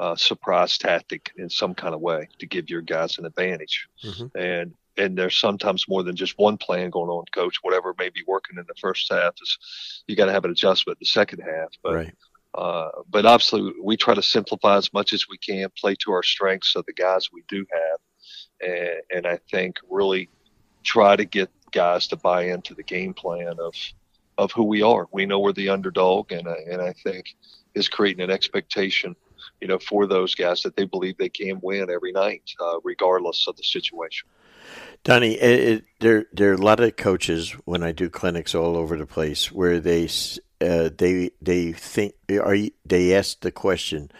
uh, 0.00 0.16
surprise 0.16 0.78
tactic 0.78 1.32
in 1.36 1.50
some 1.50 1.74
kind 1.74 1.94
of 1.94 2.00
way 2.00 2.28
to 2.38 2.46
give 2.46 2.70
your 2.70 2.82
guys 2.82 3.18
an 3.18 3.26
advantage. 3.26 3.88
Mm-hmm. 4.04 4.38
And 4.38 4.74
and 4.98 5.16
there's 5.16 5.36
sometimes 5.36 5.88
more 5.88 6.02
than 6.02 6.16
just 6.16 6.36
one 6.38 6.56
plan 6.56 6.90
going 6.90 7.08
on, 7.08 7.24
coach. 7.32 7.58
Whatever 7.62 7.94
may 7.98 8.10
be 8.10 8.22
working 8.26 8.58
in 8.58 8.64
the 8.66 8.74
first 8.80 9.10
half 9.10 9.34
is 9.40 9.58
you 10.06 10.16
got 10.16 10.26
to 10.26 10.32
have 10.32 10.44
an 10.44 10.50
adjustment 10.50 10.96
in 10.96 11.00
the 11.00 11.06
second 11.06 11.40
half. 11.40 11.68
But 11.82 11.94
right. 11.94 12.14
uh, 12.54 12.90
but 13.08 13.24
obviously 13.24 13.72
we 13.82 13.96
try 13.96 14.14
to 14.14 14.22
simplify 14.22 14.76
as 14.76 14.92
much 14.92 15.12
as 15.12 15.26
we 15.28 15.38
can, 15.38 15.68
play 15.78 15.94
to 16.00 16.12
our 16.12 16.22
strengths 16.22 16.74
of 16.76 16.84
the 16.86 16.92
guys 16.92 17.30
we 17.32 17.44
do 17.48 17.64
have, 17.72 18.68
and, 18.68 19.00
and 19.14 19.26
I 19.26 19.38
think 19.50 19.76
really 19.88 20.28
try 20.82 21.16
to 21.16 21.24
get 21.24 21.50
guys 21.70 22.08
to 22.08 22.16
buy 22.16 22.44
into 22.44 22.74
the 22.74 22.82
game 22.82 23.14
plan 23.14 23.54
of 23.58 23.74
of 24.36 24.52
who 24.52 24.64
we 24.64 24.82
are. 24.82 25.06
We 25.12 25.26
know 25.26 25.40
we're 25.40 25.52
the 25.52 25.68
underdog, 25.68 26.32
and 26.32 26.46
and 26.46 26.82
I 26.82 26.92
think 27.04 27.36
is 27.74 27.88
creating 27.88 28.24
an 28.24 28.30
expectation 28.30 29.14
you 29.60 29.68
know, 29.68 29.78
for 29.78 30.06
those 30.06 30.34
guys 30.34 30.62
that 30.62 30.76
they 30.76 30.84
believe 30.84 31.16
they 31.16 31.28
can 31.28 31.60
win 31.62 31.90
every 31.90 32.12
night, 32.12 32.42
uh, 32.60 32.78
regardless 32.84 33.46
of 33.48 33.56
the 33.56 33.62
situation. 33.62 34.28
Donnie, 35.04 35.34
it, 35.34 35.60
it, 35.60 35.84
there 36.00 36.26
there 36.32 36.50
are 36.50 36.54
a 36.54 36.58
lot 36.62 36.80
of 36.80 36.96
coaches 36.96 37.52
when 37.64 37.82
I 37.82 37.92
do 37.92 38.10
clinics 38.10 38.54
all 38.54 38.76
over 38.76 38.96
the 38.96 39.06
place 39.06 39.50
where 39.50 39.80
they 39.80 40.08
uh, 40.60 40.90
they 40.96 41.30
they 41.40 41.72
think 41.72 42.14
are 42.30 42.54
you, 42.54 42.72
they 42.84 43.14
ask 43.14 43.40
the 43.40 43.52
question 43.52 44.10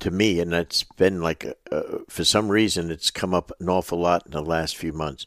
to 0.00 0.10
me, 0.10 0.40
and 0.40 0.52
that's 0.52 0.84
been 0.84 1.20
like 1.20 1.46
uh, 1.72 1.98
for 2.08 2.24
some 2.24 2.48
reason 2.48 2.90
it's 2.90 3.10
come 3.10 3.34
up 3.34 3.50
an 3.60 3.68
awful 3.68 3.98
lot 3.98 4.24
in 4.26 4.32
the 4.32 4.42
last 4.42 4.76
few 4.76 4.92
months. 4.92 5.26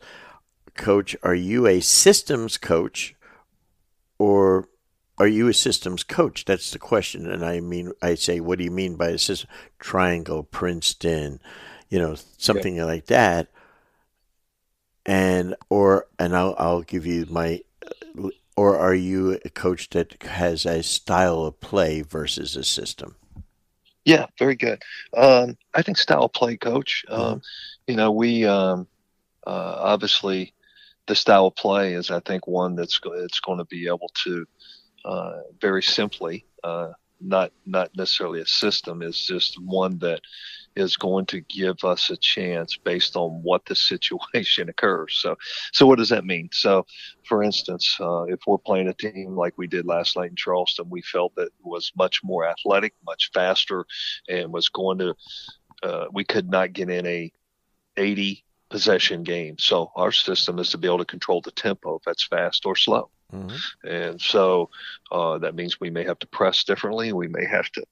Coach, 0.75 1.15
are 1.21 1.35
you 1.35 1.67
a 1.67 1.79
systems 1.79 2.57
coach, 2.57 3.15
or 4.17 4.69
are 5.17 5.27
you 5.27 5.47
a 5.47 5.53
systems 5.53 6.03
coach? 6.03 6.45
That's 6.45 6.71
the 6.71 6.79
question. 6.79 7.29
And 7.29 7.45
I 7.45 7.59
mean, 7.59 7.91
I 8.01 8.15
say, 8.15 8.39
what 8.39 8.57
do 8.57 8.63
you 8.63 8.71
mean 8.71 8.95
by 8.95 9.09
a 9.09 9.17
system? 9.19 9.49
Triangle, 9.79 10.43
Princeton, 10.43 11.39
you 11.89 11.99
know, 11.99 12.15
something 12.37 12.77
yeah. 12.77 12.85
like 12.85 13.05
that 13.07 13.49
and 15.05 15.55
or 15.69 16.07
and 16.19 16.35
I'll 16.35 16.55
I'll 16.57 16.81
give 16.81 17.05
you 17.05 17.25
my 17.29 17.61
or 18.55 18.77
are 18.77 18.93
you 18.93 19.39
a 19.43 19.49
coach 19.49 19.89
that 19.89 20.21
has 20.23 20.65
a 20.65 20.83
style 20.83 21.43
of 21.45 21.59
play 21.59 22.01
versus 22.01 22.55
a 22.55 22.63
system? 22.63 23.15
Yeah, 24.05 24.27
very 24.37 24.55
good. 24.55 24.81
Um, 25.15 25.57
I 25.73 25.81
think 25.81 25.97
style 25.97 26.25
of 26.25 26.33
play, 26.33 26.57
coach. 26.57 27.05
Um, 27.09 27.19
mm-hmm. 27.19 27.37
you 27.87 27.95
know, 27.95 28.11
we 28.11 28.45
um, 28.45 28.87
uh, 29.47 29.75
obviously 29.79 30.53
the 31.07 31.15
style 31.15 31.47
of 31.47 31.55
play 31.55 31.93
is, 31.93 32.11
I 32.11 32.19
think, 32.19 32.47
one 32.47 32.75
that's 32.75 32.99
it's 33.03 33.39
going 33.39 33.59
to 33.59 33.65
be 33.65 33.87
able 33.87 34.11
to 34.25 34.45
uh, 35.05 35.39
very 35.59 35.83
simply, 35.83 36.45
uh, 36.63 36.91
not 37.21 37.51
not 37.65 37.95
necessarily 37.95 38.41
a 38.41 38.45
system, 38.45 39.01
is 39.01 39.19
just 39.19 39.59
one 39.61 39.99
that 39.99 40.21
is 40.75 40.97
going 40.97 41.25
to 41.27 41.41
give 41.41 41.83
us 41.83 42.09
a 42.09 42.17
chance 42.17 42.77
based 42.77 43.15
on 43.15 43.41
what 43.43 43.65
the 43.65 43.75
situation 43.91 44.69
occurs. 44.69 45.15
So, 45.21 45.35
so 45.71 45.85
what 45.85 45.97
does 45.97 46.09
that 46.09 46.25
mean? 46.25 46.49
So, 46.51 46.85
for 47.27 47.43
instance, 47.43 47.97
uh, 47.99 48.23
if 48.23 48.39
we're 48.47 48.57
playing 48.57 48.87
a 48.87 48.93
team 48.93 49.35
like 49.35 49.57
we 49.57 49.67
did 49.67 49.85
last 49.85 50.17
night 50.17 50.29
in 50.29 50.35
Charleston, 50.35 50.89
we 50.89 51.01
felt 51.01 51.35
that 51.35 51.49
was 51.63 51.91
much 51.97 52.21
more 52.23 52.47
athletic, 52.47 52.93
much 53.05 53.31
faster, 53.33 53.85
and 54.29 54.51
was 54.51 54.69
going 54.69 54.99
to. 54.99 55.15
Uh, 55.81 56.05
we 56.13 56.23
could 56.23 56.49
not 56.49 56.71
get 56.71 56.89
in 56.89 57.05
a 57.05 57.31
80 57.97 58.43
possession 58.69 59.23
game. 59.23 59.55
So 59.59 59.91
our 59.95 60.11
system 60.11 60.57
is 60.59 60.69
to 60.69 60.77
be 60.77 60.87
able 60.87 60.99
to 60.99 61.05
control 61.05 61.41
the 61.41 61.51
tempo 61.51 61.97
if 61.97 62.03
that's 62.03 62.25
fast 62.25 62.65
or 62.65 62.75
slow. 62.75 63.09
Mm-hmm. 63.31 63.87
And 63.87 64.21
so 64.21 64.69
uh, 65.13 65.37
that 65.39 65.55
means 65.55 65.79
we 65.79 65.89
may 65.89 66.03
have 66.03 66.19
to 66.19 66.27
press 66.27 66.63
differently. 66.63 67.13
We 67.13 67.27
may 67.27 67.45
have 67.45 67.69
to 67.71 67.83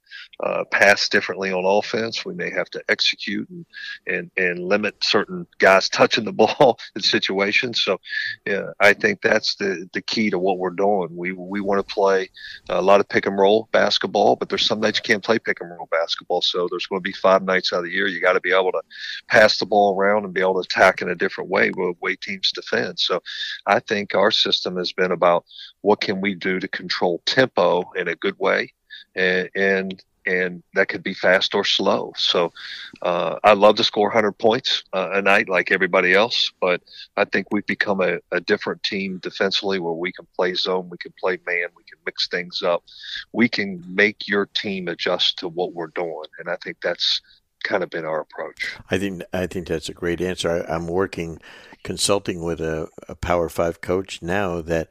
uh, 0.44 0.64
pass 0.72 1.10
differently 1.10 1.52
on 1.52 1.66
offense. 1.66 2.26
We 2.26 2.34
may 2.34 2.50
have 2.52 2.70
to 2.72 2.84
execute 2.90 3.50
and, 3.50 3.66
and, 4.08 4.32
and 4.38 4.60
limit 4.60 4.96
certain 5.04 5.48
guys 5.60 5.90
touching 5.90 6.26
the 6.26 6.32
ball 6.42 6.80
in 6.96 7.02
situations. 7.02 7.82
So 7.82 8.00
yeah, 8.46 8.72
I 8.80 8.94
think 8.94 9.22
that's 9.22 9.56
the, 9.56 9.90
the 9.94 10.02
key 10.02 10.30
to 10.30 10.40
what 10.40 10.58
we're 10.58 10.70
doing. 10.70 11.10
We, 11.16 11.32
we 11.32 11.62
want 11.62 11.86
to 11.86 11.94
play 11.94 12.30
a 12.70 12.82
lot 12.82 13.00
of 13.00 13.10
pick 13.10 13.26
and 13.26 13.38
roll 13.38 13.68
basketball, 13.72 14.36
but 14.36 14.50
there's 14.50 14.66
some 14.66 14.80
nights 14.80 15.00
you 15.00 15.04
can't 15.04 15.24
play 15.24 15.40
pick 15.40 15.62
and 15.62 15.70
roll 15.70 15.88
basketball. 15.92 16.42
So 16.42 16.68
there's 16.70 16.88
going 16.88 17.02
to 17.02 17.10
be 17.10 17.14
five 17.14 17.44
nights 17.44 17.74
out 17.74 17.80
of 17.80 17.86
the 17.86 17.92
year. 17.92 18.08
You 18.08 18.22
got 18.22 18.34
to 18.34 18.42
be 18.42 18.54
able 18.54 18.72
to 18.74 18.82
pass 19.28 19.58
the 19.58 19.66
ball 19.66 19.98
around 19.98 20.26
and 20.26 20.34
be 20.34 20.42
able 20.42 20.56
to 20.56 20.60
attack 20.60 21.02
in 21.02 21.10
a 21.10 21.16
different 21.16 21.50
way 21.50 21.72
with 21.76 21.98
way 22.00 22.16
teams 22.16 22.52
defend. 22.52 23.00
So 23.00 23.22
I 23.66 23.80
think 23.80 24.14
our 24.14 24.32
system 24.32 24.78
has 24.78 24.92
been 24.92 25.12
about 25.12 25.32
about 25.32 25.46
what 25.82 26.02
can 26.02 26.22
we 26.22 26.36
do 26.36 26.60
to 26.60 26.68
control 26.68 27.11
tempo 27.20 27.92
in 27.96 28.08
a 28.08 28.16
good 28.16 28.38
way, 28.40 28.74
and 29.16 29.50
and, 29.56 30.04
and 30.26 30.64
that 30.76 30.88
could 30.88 31.04
be 31.04 31.14
fast 31.14 31.56
or 31.56 31.64
slow. 31.64 32.14
So 32.16 32.54
uh, 33.02 33.40
I 33.44 33.54
love 33.54 33.76
to 33.78 33.84
score 33.84 34.08
100 34.08 34.34
points 34.34 34.84
uh, 34.94 35.10
a 35.14 35.22
night 35.22 35.50
like 35.50 35.72
everybody 35.72 36.14
else, 36.14 36.52
but 36.62 36.82
I 37.18 37.26
think 37.26 37.48
we've 37.52 37.66
become 37.66 38.02
a, 38.02 38.20
a 38.32 38.40
different 38.40 38.84
team 38.84 39.18
defensively 39.18 39.80
where 39.80 39.94
we 39.94 40.12
can 40.12 40.28
play 40.36 40.54
zone, 40.54 40.90
we 40.90 40.98
can 40.98 41.14
play 41.20 41.40
man, 41.48 41.70
we 41.76 41.84
can 41.84 41.98
mix 42.06 42.28
things 42.28 42.62
up, 42.62 42.84
we 43.32 43.50
can 43.50 43.84
make 43.88 44.28
your 44.28 44.46
team 44.46 44.88
adjust 44.88 45.40
to 45.40 45.48
what 45.48 45.74
we're 45.74 45.88
doing, 45.88 46.28
and 46.38 46.50
I 46.50 46.58
think 46.64 46.78
that's 46.82 47.22
kind 47.64 47.84
of 47.84 47.90
been 47.90 48.06
our 48.06 48.22
approach. 48.22 48.76
I 48.90 48.98
think 48.98 49.24
I 49.34 49.48
think 49.48 49.68
that's 49.68 49.90
a 49.90 49.94
great 49.94 50.22
answer. 50.22 50.66
I, 50.68 50.76
am 50.76 50.88
working 50.88 51.40
consulting 51.84 52.44
with 52.44 52.60
a, 52.62 52.88
a 53.08 53.16
Power 53.16 53.50
Five 53.50 53.82
coach 53.82 54.22
now 54.22 54.62
that 54.62 54.90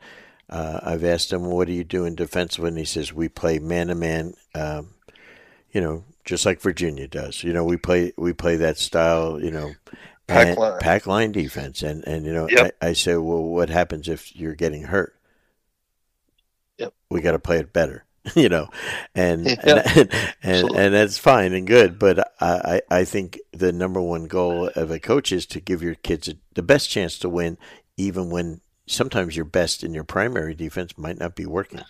Uh, 0.51 0.81
I've 0.83 1.05
asked 1.05 1.33
him, 1.33 1.45
"What 1.45 1.69
are 1.69 1.73
you 1.73 1.85
doing 1.85 2.17
defensively?" 2.17 2.69
And 2.69 2.79
he 2.79 2.85
says, 2.85 3.13
"We 3.13 3.29
play 3.29 3.59
man 3.59 3.87
to 3.87 3.95
man." 3.95 4.35
You 5.73 5.81
know, 5.81 6.05
just 6.25 6.45
like 6.45 6.61
Virginia 6.61 7.07
does. 7.07 7.45
You 7.45 7.53
know, 7.53 7.65
we 7.65 7.77
play 7.77 8.13
we 8.17 8.33
play 8.33 8.57
that 8.57 8.77
style. 8.77 9.41
You 9.41 9.53
know, 9.53 9.73
pack 10.27 10.57
line, 10.57 10.79
pack 10.81 11.07
line 11.07 11.33
defense, 11.33 11.83
and 11.83 12.05
and 12.07 12.25
you 12.27 12.33
know, 12.33 12.49
yep. 12.49 12.77
I, 12.81 12.89
I 12.89 12.93
say, 12.93 13.17
well, 13.17 13.43
what 13.43 13.71
happens 13.71 14.09
if 14.09 14.35
you're 14.37 14.55
getting 14.55 14.85
hurt? 14.85 15.15
Yep, 16.79 16.95
we 17.11 17.21
got 17.21 17.33
to 17.33 17.39
play 17.39 17.59
it 17.59 17.73
better. 17.73 18.05
you 18.37 18.49
know, 18.49 18.69
and 19.15 19.47
and 19.47 19.63
and, 19.97 20.15
and, 20.43 20.71
and, 20.71 20.95
that's 20.95 21.19
fine 21.19 21.53
and 21.53 21.67
good. 21.67 21.99
But 21.99 22.33
I, 22.41 22.83
I 22.91 23.05
think 23.05 23.41
the 23.53 23.73
number 23.73 24.01
one 24.01 24.27
goal 24.27 24.69
of 24.77 24.91
a 24.91 25.01
coach 25.01 25.33
is 25.33 25.47
to 25.47 25.61
give 25.61 25.83
your 25.83 25.95
kids 25.95 26.29
a, 26.29 26.35
the 26.55 26.63
best 26.63 26.91
chance 26.91 27.19
to 27.21 27.29
win, 27.29 27.57
even 27.97 28.31
when 28.31 28.61
sometimes 28.91 29.37
your 29.37 29.45
best 29.45 29.83
in 29.83 29.95
your 29.95 30.05
primary 30.05 30.55
defense 30.55 30.97
might 30.99 31.19
not 31.19 31.35
be 31.35 31.47
working. 31.47 31.83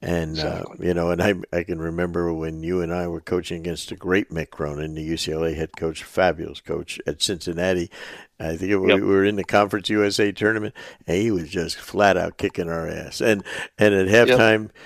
And 0.00 0.32
exactly. 0.32 0.78
uh, 0.78 0.88
you 0.88 0.94
know, 0.94 1.10
and 1.10 1.20
I 1.20 1.34
I 1.52 1.64
can 1.64 1.80
remember 1.80 2.32
when 2.32 2.62
you 2.62 2.82
and 2.82 2.94
I 2.94 3.08
were 3.08 3.20
coaching 3.20 3.60
against 3.60 3.90
a 3.90 3.96
great 3.96 4.30
Mick 4.30 4.50
Cronin, 4.50 4.94
the 4.94 5.08
UCLA 5.08 5.56
head 5.56 5.76
coach, 5.76 6.04
fabulous 6.04 6.60
coach 6.60 7.00
at 7.06 7.20
Cincinnati. 7.20 7.90
I 8.38 8.56
think 8.56 8.70
yep. 8.70 8.80
we 8.80 9.00
were 9.00 9.24
in 9.24 9.34
the 9.34 9.42
Conference 9.44 9.88
USA 9.88 10.30
tournament, 10.30 10.74
and 11.08 11.16
he 11.16 11.32
was 11.32 11.50
just 11.50 11.76
flat 11.76 12.16
out 12.16 12.38
kicking 12.38 12.68
our 12.68 12.86
ass. 12.86 13.20
And 13.20 13.42
and 13.78 13.94
at 13.94 14.06
halftime. 14.06 14.64
Yep 14.64 14.76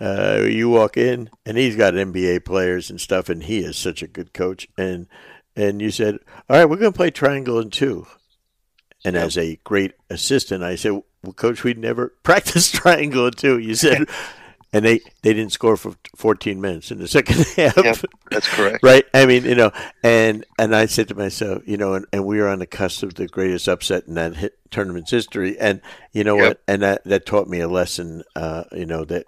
uh, 0.00 0.46
you 0.48 0.68
walk 0.70 0.96
in 0.96 1.28
and 1.44 1.58
he's 1.58 1.76
got 1.76 1.94
NBA 1.94 2.44
players 2.44 2.90
and 2.90 3.00
stuff, 3.00 3.28
and 3.28 3.42
he 3.42 3.58
is 3.58 3.76
such 3.76 4.02
a 4.02 4.08
good 4.08 4.32
coach. 4.32 4.66
And 4.78 5.06
and 5.54 5.82
you 5.82 5.90
said, 5.90 6.18
"All 6.48 6.56
right, 6.56 6.64
we're 6.64 6.76
going 6.76 6.92
to 6.92 6.96
play 6.96 7.10
triangle 7.10 7.58
and 7.58 7.72
two. 7.72 8.06
And 9.04 9.14
yep. 9.14 9.26
as 9.26 9.38
a 9.38 9.58
great 9.64 9.92
assistant, 10.10 10.62
I 10.62 10.76
said, 10.76 10.92
"Well, 11.22 11.32
coach, 11.34 11.64
we'd 11.64 11.78
never 11.78 12.08
practiced 12.22 12.74
triangle 12.74 13.30
two. 13.30 13.58
You 13.58 13.74
said, 13.74 14.08
and 14.72 14.84
they 14.84 15.00
they 15.22 15.34
didn't 15.34 15.52
score 15.52 15.76
for 15.76 15.94
14 16.16 16.60
minutes 16.60 16.90
in 16.90 16.98
the 16.98 17.08
second 17.08 17.46
half. 17.56 17.76
Yep, 17.76 17.96
that's 18.30 18.48
correct. 18.48 18.82
right? 18.82 19.04
I 19.12 19.26
mean, 19.26 19.44
you 19.44 19.54
know, 19.54 19.72
and 20.02 20.44
and 20.58 20.74
I 20.74 20.86
said 20.86 21.08
to 21.08 21.14
myself, 21.14 21.62
you 21.66 21.76
know, 21.76 21.94
and, 21.94 22.06
and 22.12 22.24
we 22.24 22.38
were 22.38 22.48
on 22.48 22.58
the 22.58 22.66
cusp 22.66 23.02
of 23.02 23.14
the 23.14 23.26
greatest 23.26 23.68
upset 23.68 24.06
in 24.06 24.14
that 24.14 24.36
hit, 24.36 24.58
tournament's 24.70 25.10
history, 25.10 25.58
and 25.58 25.80
you 26.12 26.24
know 26.24 26.36
yep. 26.36 26.48
what? 26.48 26.62
And 26.68 26.82
that 26.82 27.04
that 27.04 27.26
taught 27.26 27.48
me 27.48 27.60
a 27.60 27.68
lesson. 27.68 28.22
Uh, 28.36 28.64
you 28.72 28.86
know 28.86 29.04
that 29.06 29.26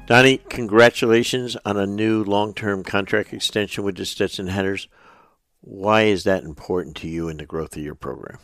Donnie, 0.07 0.39
congratulations 0.39 1.57
on 1.65 1.77
a 1.77 1.85
new 1.85 2.23
long 2.23 2.55
term 2.55 2.85
contract 2.85 3.33
extension 3.33 3.83
with 3.83 3.97
the 3.97 4.05
Stetson 4.05 4.47
Hatters. 4.47 4.87
Why 5.63 6.03
is 6.03 6.23
that 6.23 6.45
important 6.45 6.95
to 6.99 7.09
you 7.09 7.29
in 7.29 7.39
the 7.39 7.47
growth 7.47 7.75
of 7.75 7.83
your 7.83 7.97
program? 7.97 8.39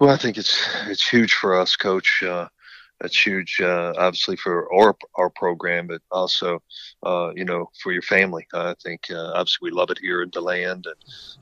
Well, 0.00 0.08
I 0.08 0.16
think 0.16 0.38
it's 0.38 0.66
it's 0.86 1.06
huge 1.06 1.34
for 1.34 1.60
us, 1.60 1.76
Coach. 1.76 2.22
Uh, 2.22 2.48
that's 3.00 3.26
huge, 3.26 3.60
uh, 3.60 3.92
obviously 3.98 4.36
for 4.36 4.72
our 4.74 4.96
our 5.16 5.28
program, 5.28 5.88
but 5.88 6.00
also, 6.10 6.62
uh, 7.02 7.32
you 7.36 7.44
know, 7.44 7.70
for 7.82 7.92
your 7.92 8.00
family. 8.00 8.46
I 8.54 8.74
think 8.82 9.10
uh, 9.10 9.32
obviously 9.34 9.70
we 9.70 9.76
love 9.76 9.90
it 9.90 9.98
here 9.98 10.22
in 10.22 10.30
DeLand, 10.30 10.86
and 10.86 10.96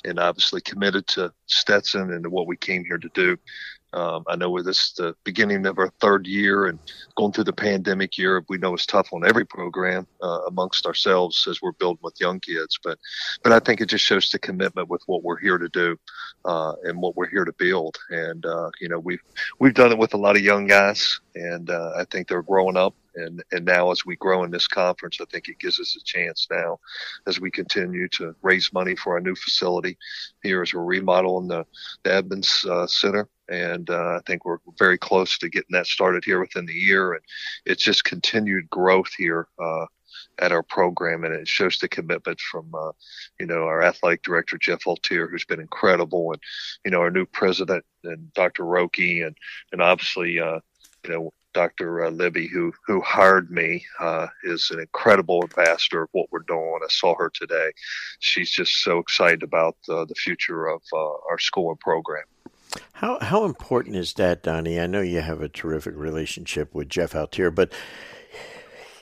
and 0.05 0.18
obviously 0.18 0.61
committed 0.61 1.07
to 1.09 1.33
Stetson 1.46 2.12
and 2.12 2.24
to 2.24 2.31
what 2.31 2.48
we 2.48 2.57
came 2.57 2.85
here 2.85 2.98
to 2.98 3.11
do. 3.14 3.37
Um, 3.94 4.24
I 4.26 4.35
know 4.35 4.61
this 4.61 4.80
is 4.80 4.92
the 4.96 5.14
beginning 5.22 5.66
of 5.66 5.78
our 5.78 5.88
third 6.00 6.26
year 6.26 6.66
and 6.66 6.78
going 7.16 7.33
through 7.33 7.44
the 7.44 7.52
pandemic 7.52 8.18
year. 8.18 8.44
We 8.48 8.59
know 8.59 8.74
it's 8.74 8.87
tough 8.87 9.12
on 9.12 9.26
every 9.26 9.46
program 9.46 10.07
uh, 10.20 10.40
amongst 10.48 10.85
ourselves 10.85 11.46
as 11.48 11.62
we're 11.62 11.72
building 11.72 12.00
with 12.02 12.20
young 12.20 12.40
kids, 12.40 12.78
but 12.83 12.98
but 13.42 13.52
I 13.52 13.61
think 13.61 13.80
it 13.80 13.87
just 13.87 14.04
shows 14.04 14.30
the 14.30 14.38
commitment 14.40 14.88
with 14.88 15.02
what 15.07 15.22
we're 15.22 15.38
here 15.38 15.59
to 15.59 15.68
do 15.68 15.96
uh, 16.44 16.74
and 16.83 17.00
what 17.00 17.16
we're 17.16 17.28
here 17.28 17.44
to 17.44 17.52
build. 17.52 17.96
And 18.11 18.44
uh, 18.44 18.70
you 18.80 18.88
know 18.88 18.98
we've 18.98 19.22
we've 19.61 19.74
done 19.74 19.92
it 19.92 19.98
with 19.98 20.14
a 20.14 20.18
lot 20.18 20.37
of 20.37 20.42
young 20.42 20.66
guys, 20.66 21.20
and 21.37 21.70
uh, 21.70 21.92
I 21.96 22.04
think 22.04 22.28
they're 22.28 22.42
growing 22.42 22.76
up 22.76 22.94
and 23.16 23.42
and 23.53 23.64
now 23.64 23.90
as 23.90 24.05
we 24.05 24.16
grow 24.16 24.44
in 24.44 24.50
this 24.50 24.66
conference, 24.66 25.18
I 25.20 25.24
think 25.27 25.48
it 25.48 25.59
gives 25.59 25.81
us 25.81 25.96
a 25.96 26.05
chance 26.05 26.46
now 26.50 26.79
as 27.27 27.40
we 27.40 27.50
continue 27.50 28.09
to 28.11 28.35
raise 28.42 28.72
money 28.72 28.96
for 28.96 29.14
our 29.14 29.20
new 29.20 29.35
facility 29.35 29.96
here 30.42 30.62
as 30.62 30.74
we're 30.74 30.85
remodeling 30.85 31.48
the, 31.48 31.64
the 32.03 32.14
Edmunds 32.14 32.64
uh, 32.68 32.87
Center. 32.87 33.29
And 33.48 33.90
uh, 33.90 34.16
I 34.16 34.20
think 34.27 34.44
we're 34.44 34.59
very 34.79 34.96
close 34.96 35.38
to 35.38 35.50
getting 35.50 35.72
that 35.72 35.87
started 35.87 36.24
here 36.24 36.40
within 36.40 36.66
the 36.66 36.72
year. 36.72 37.12
And 37.12 37.22
it's 37.66 37.83
just 37.83 38.05
continued 38.05 38.70
growth 38.70 39.12
here 39.16 39.48
uh, 39.62 39.87
at 40.38 40.53
our 40.53 40.62
program, 40.62 41.24
and 41.24 41.35
it 41.35 41.46
shows 41.46 41.79
the 41.79 41.88
commitment 41.88 42.40
from, 42.40 42.72
uh, 42.74 42.92
you 43.38 43.46
know, 43.46 43.64
our 43.64 43.83
athletic 43.83 44.22
director 44.22 44.59
Jeff 44.59 44.85
Altier, 44.85 45.31
who's 45.31 45.44
been 45.44 45.61
incredible, 45.61 46.33
and 46.33 46.40
you 46.85 46.90
know, 46.90 47.00
our 47.00 47.11
new 47.11 47.27
president 47.27 47.85
and 48.05 48.33
Dr. 48.35 48.64
Roellke, 48.64 49.27
and 49.27 49.37
and 49.72 49.83
obviously, 49.83 50.40
uh, 50.40 50.61
you 51.05 51.11
know, 51.11 51.33
Dr. 51.55 52.05
Uh, 52.05 52.11
Libby, 52.11 52.47
who 52.47 52.73
who 52.87 53.01
hired 53.01 53.51
me, 53.51 53.85
uh, 54.01 54.27
is 54.45 54.71
an 54.71 54.81
incredible 54.81 55.43
ambassador 55.43 56.03
of 56.03 56.09
what 56.12 56.27
we're 56.31 56.40
doing. 56.40 56.81
I 56.83 56.88
saw 56.88 57.14
her 57.17 57.31
today. 57.31 57.73
She's 58.19 58.51
just 58.51 58.83
so 58.83 58.99
excited 58.99 59.43
about 59.43 59.77
uh, 59.88 60.05
the 60.05 60.14
future 60.14 60.67
of 60.67 60.83
our 60.93 61.38
school 61.38 61.71
and 61.71 61.81
program. 61.81 62.25
How 62.93 63.19
how 63.21 63.45
important 63.45 63.97
is 63.97 64.12
that, 64.14 64.43
Donnie? 64.43 64.81
I 64.81 64.87
know 64.87 65.01
you 65.01 65.21
have 65.21 65.40
a 65.40 65.49
terrific 65.49 65.95
relationship 65.97 66.75
with 66.75 66.88
Jeff 66.88 67.12
Altier, 67.12 67.55
but 67.55 67.73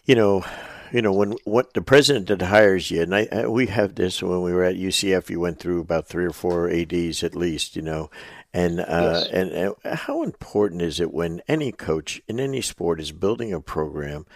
you 0.05 0.15
know, 0.15 0.45
you 0.93 1.03
know 1.03 1.13
when 1.13 1.33
what 1.45 1.73
the 1.73 1.83
president 1.83 2.29
that 2.29 2.43
hires 2.43 2.91
you, 2.91 3.03
and 3.03 3.15
I, 3.15 3.27
I, 3.33 3.47
we 3.47 3.67
have 3.67 3.95
this 3.95 4.23
when 4.23 4.43
we 4.43 4.53
were 4.53 4.65
at 4.65 4.77
UCF. 4.77 5.31
You 5.31 5.41
went 5.41 5.59
through 5.59 5.81
about 5.81 6.07
three 6.07 6.27
or 6.27 6.33
four 6.33 6.71
ads 6.71 7.25
at 7.25 7.35
least, 7.35 7.77
you 7.77 7.83
know, 7.83 8.11
and 8.53 8.81
uh, 8.81 9.25
yes. 9.25 9.29
and, 9.29 9.75
how 9.95 10.23
important 10.23 10.83
is 10.83 11.01
it 11.01 11.13
when 11.13 11.41
any 11.49 11.73
coach 11.73 12.21
in 12.29 12.39
any 12.39 12.61
sport 12.61 13.01
is 13.01 13.11
building 13.11 13.53
a 13.53 13.61
program, 13.61 14.27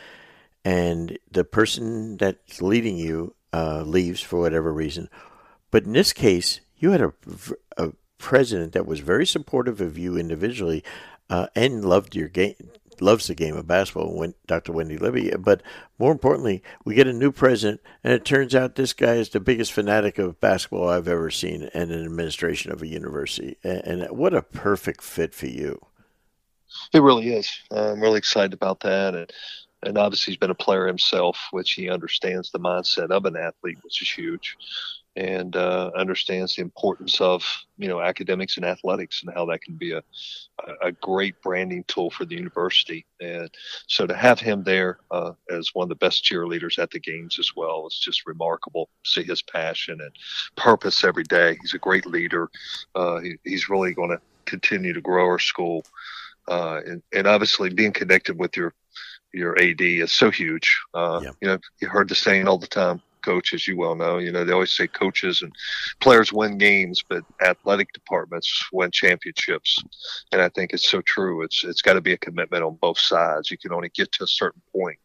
and 0.65 1.19
the 1.31 1.45
person 1.45 2.17
that's 2.17 2.63
leading 2.63 2.97
you 2.97 3.35
uh, 3.53 3.83
leaves 3.83 4.23
for 4.23 4.41
whatever 4.41 4.73
reason, 4.73 5.11
but 5.71 5.85
in 5.85 5.93
this 5.93 6.15
case, 6.15 6.61
you 6.79 6.91
had 6.91 7.03
a, 7.03 7.13
a 7.77 7.93
president 8.19 8.73
that 8.73 8.87
was 8.87 9.01
very 9.01 9.27
supportive 9.27 9.81
of 9.81 9.99
you 9.99 10.17
individually 10.17 10.83
uh, 11.29 11.49
and 11.55 11.85
loved 11.85 12.17
your 12.17 12.29
game, 12.29 12.71
loves 13.01 13.27
the 13.27 13.35
game 13.35 13.57
of 13.57 13.67
basketball, 13.67 14.33
Dr. 14.47 14.73
Wendy 14.73 14.99
Libby. 14.99 15.33
But 15.39 15.63
more 15.99 16.13
importantly, 16.13 16.63
we 16.85 16.95
get 16.95 17.07
a 17.07 17.13
new 17.13 17.33
president, 17.33 17.81
and 18.03 18.13
it 18.13 18.25
turns 18.25 18.55
out 18.55 18.75
this 18.75 18.93
guy 18.93 19.15
is 19.15 19.31
the 19.31 19.41
biggest 19.41 19.73
fanatic 19.73 20.19
of 20.19 20.41
basketball 20.41 20.89
I've 20.89 21.09
ever 21.09 21.31
seen 21.31 21.69
in 21.75 21.91
an 21.91 22.05
administration 22.05 22.73
of 22.73 22.83
a 22.83 22.87
university. 22.87 23.57
And, 23.63 24.03
and 24.03 24.19
what 24.19 24.35
a 24.35 24.43
perfect 24.43 25.03
fit 25.03 25.35
for 25.35 25.47
you. 25.47 25.81
It 26.93 27.01
really 27.01 27.33
is. 27.35 27.51
I'm 27.71 28.01
really 28.01 28.19
excited 28.19 28.53
about 28.53 28.81
that. 28.81 29.15
And 29.15 29.33
and 29.83 29.99
obviously 29.99 30.33
he's 30.33 30.39
been 30.39 30.51
a 30.51 30.55
player 30.55 30.87
himself, 30.87 31.39
which 31.53 31.73
he 31.73 31.91
understands 31.91 32.51
the 32.51 32.59
mindset 32.59 33.11
of 33.11 33.25
an 33.25 33.37
athlete, 33.37 33.79
which 33.83 34.03
is 34.03 34.11
huge 34.11 34.57
and 35.17 35.57
uh, 35.57 35.91
understands 35.97 36.55
the 36.55 36.63
importance 36.63 37.21
of 37.21 37.43
you 37.79 37.89
know 37.89 38.01
academics 38.01 38.57
and 38.57 38.67
athletics 38.67 39.23
and 39.23 39.35
how 39.35 39.47
that 39.47 39.63
can 39.63 39.75
be 39.75 39.93
a 39.93 40.03
a 40.83 40.93
great 40.93 41.41
branding 41.43 41.85
tool 41.87 42.11
for 42.11 42.25
the 42.25 42.35
university. 42.35 43.05
And 43.21 43.51
so 43.87 44.07
to 44.07 44.17
have 44.17 44.41
him 44.41 44.63
there 44.63 44.99
uh, 45.11 45.33
as 45.51 45.71
one 45.75 45.85
of 45.85 45.89
the 45.91 45.97
best 45.97 46.25
cheerleaders 46.25 46.79
at 46.79 46.91
the 46.91 46.99
games 46.99 47.39
as 47.39 47.55
well 47.55 47.87
is 47.87 47.99
just 47.99 48.27
remarkable. 48.27 48.89
See 49.05 49.23
his 49.23 49.43
passion 49.43 50.01
and 50.01 50.13
purpose 50.57 51.05
every 51.05 51.25
day. 51.25 51.59
He's 51.61 51.75
a 51.75 51.79
great 51.79 52.07
leader. 52.07 52.51
Uh, 52.95 53.19
he, 53.19 53.37
he's 53.45 53.69
really 53.69 53.93
going 53.93 54.11
to 54.11 54.21
continue 54.45 54.93
to 54.93 55.01
grow 55.01 55.27
our 55.27 55.39
school. 55.39 55.85
Uh, 56.49 56.81
and, 56.87 57.03
and 57.13 57.27
obviously 57.27 57.69
being 57.71 57.93
connected 57.93 58.39
with 58.39 58.57
your 58.57 58.73
your 59.33 59.59
AD 59.61 59.81
is 59.81 60.13
so 60.13 60.31
huge. 60.31 60.81
Uh, 60.95 61.21
yeah. 61.23 61.31
You 61.43 61.49
know, 61.49 61.59
you 61.81 61.89
heard 61.89 62.09
the 62.09 62.15
saying 62.15 62.49
all 62.49 62.59
the 62.59 62.67
time: 62.67 63.03
coach, 63.27 63.53
as 63.53 63.67
you 63.67 63.77
well 63.77 63.97
know. 63.97 64.19
You 64.19 64.31
know, 64.33 64.45
they 64.45 64.53
always 64.53 64.73
say 64.73 64.87
coaches 64.87 65.43
and 65.43 65.53
players 66.01 66.33
win 66.33 66.59
games, 66.59 67.03
but 67.07 67.25
athletic 67.45 67.93
departments 67.93 68.49
win 68.73 68.91
championships. 68.93 69.83
And 70.33 70.41
I 70.41 70.49
think 70.49 70.73
it's 70.73 70.89
so 70.89 71.01
true. 71.03 71.43
It's 71.43 71.65
it's 71.65 71.83
got 71.83 71.95
to 71.95 72.01
be 72.01 72.13
a 72.13 72.19
commitment 72.27 72.63
on 72.63 72.79
both 72.81 72.99
sides. 72.99 73.51
You 73.51 73.59
can 73.59 73.73
only 73.73 73.91
get 73.91 74.13
to 74.13 74.25
a 74.25 74.29
certain 74.29 74.63
point. 74.73 74.99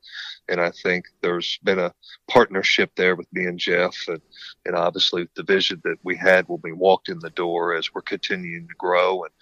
And 0.49 0.59
I 0.59 0.71
think 0.83 1.05
there's 1.21 1.57
been 1.63 1.79
a 1.79 1.93
partnership 2.27 2.91
there 2.95 3.15
with 3.15 3.31
me 3.31 3.45
and 3.45 3.59
Jeff, 3.59 3.95
and, 4.07 4.21
and 4.65 4.75
obviously 4.75 5.27
the 5.35 5.43
vision 5.43 5.81
that 5.83 5.97
we 6.03 6.15
had 6.15 6.47
when 6.47 6.59
we 6.63 6.73
walked 6.73 7.09
in 7.09 7.19
the 7.19 7.29
door 7.31 7.73
as 7.73 7.93
we're 7.93 8.01
continuing 8.01 8.67
to 8.67 8.75
grow 8.77 9.23
and 9.23 9.33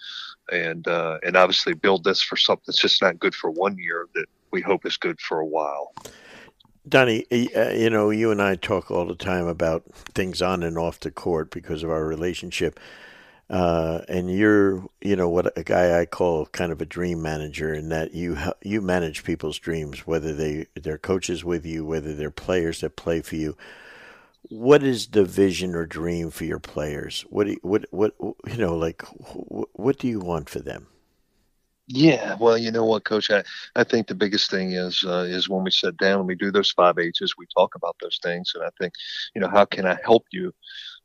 and 0.64 0.88
uh, 0.88 1.18
and 1.22 1.36
obviously 1.36 1.74
build 1.74 2.04
this 2.04 2.22
for 2.22 2.36
something 2.36 2.64
that's 2.66 2.80
just 2.80 3.02
not 3.02 3.18
good 3.18 3.34
for 3.34 3.50
one 3.50 3.76
year 3.78 4.08
that 4.14 4.26
we 4.52 4.60
hope 4.60 4.86
is 4.86 4.96
good 4.96 5.20
for 5.20 5.40
a 5.40 5.46
while. 5.46 5.92
Donnie, 6.88 7.26
uh, 7.56 7.70
you 7.70 7.90
know, 7.90 8.10
you 8.10 8.30
and 8.30 8.42
I 8.42 8.56
talk 8.56 8.90
all 8.90 9.06
the 9.06 9.14
time 9.14 9.46
about 9.46 9.84
things 9.94 10.42
on 10.42 10.62
and 10.62 10.78
off 10.78 11.00
the 11.00 11.10
court 11.10 11.50
because 11.50 11.82
of 11.82 11.90
our 11.90 12.04
relationship. 12.04 12.80
Uh, 13.50 14.02
and 14.08 14.30
you're, 14.30 14.84
you 15.00 15.16
know, 15.16 15.28
what 15.28 15.56
a 15.58 15.64
guy 15.64 16.00
I 16.00 16.06
call 16.06 16.46
kind 16.46 16.72
of 16.72 16.80
a 16.80 16.86
dream 16.86 17.20
manager, 17.22 17.74
in 17.74 17.88
that 17.90 18.14
you 18.14 18.38
you 18.62 18.80
manage 18.80 19.24
people's 19.24 19.58
dreams, 19.58 20.06
whether 20.06 20.34
they 20.34 20.66
they're 20.74 20.98
coaches 20.98 21.44
with 21.44 21.66
you, 21.66 21.84
whether 21.84 22.14
they're 22.14 22.30
players 22.30 22.80
that 22.80 22.96
play 22.96 23.22
for 23.22 23.36
you. 23.36 23.56
What 24.48 24.82
is 24.82 25.08
the 25.08 25.24
vision 25.24 25.74
or 25.74 25.86
dream 25.86 26.30
for 26.30 26.44
your 26.44 26.60
players? 26.60 27.22
What 27.30 27.46
do 27.46 27.52
you, 27.52 27.58
what 27.62 27.86
what 27.90 28.14
you 28.20 28.56
know, 28.56 28.76
like 28.76 29.02
what 29.72 29.98
do 29.98 30.08
you 30.08 30.20
want 30.20 30.48
for 30.48 30.60
them? 30.60 30.86
Yeah, 31.92 32.36
well, 32.38 32.56
you 32.56 32.70
know 32.70 32.84
what, 32.84 33.02
Coach, 33.04 33.32
I, 33.32 33.42
I 33.74 33.82
think 33.82 34.06
the 34.06 34.14
biggest 34.14 34.48
thing 34.48 34.72
is 34.72 35.02
uh, 35.04 35.26
is 35.28 35.48
when 35.48 35.64
we 35.64 35.72
sit 35.72 35.96
down 35.96 36.20
and 36.20 36.28
we 36.28 36.36
do 36.36 36.52
those 36.52 36.70
five 36.70 36.96
H's, 36.98 37.34
we 37.36 37.46
talk 37.52 37.74
about 37.74 37.96
those 38.00 38.20
things, 38.22 38.52
and 38.54 38.62
I 38.62 38.68
think, 38.78 38.94
you 39.34 39.40
know, 39.40 39.48
how 39.48 39.64
can 39.64 39.86
I 39.86 39.98
help 40.04 40.24
you 40.30 40.52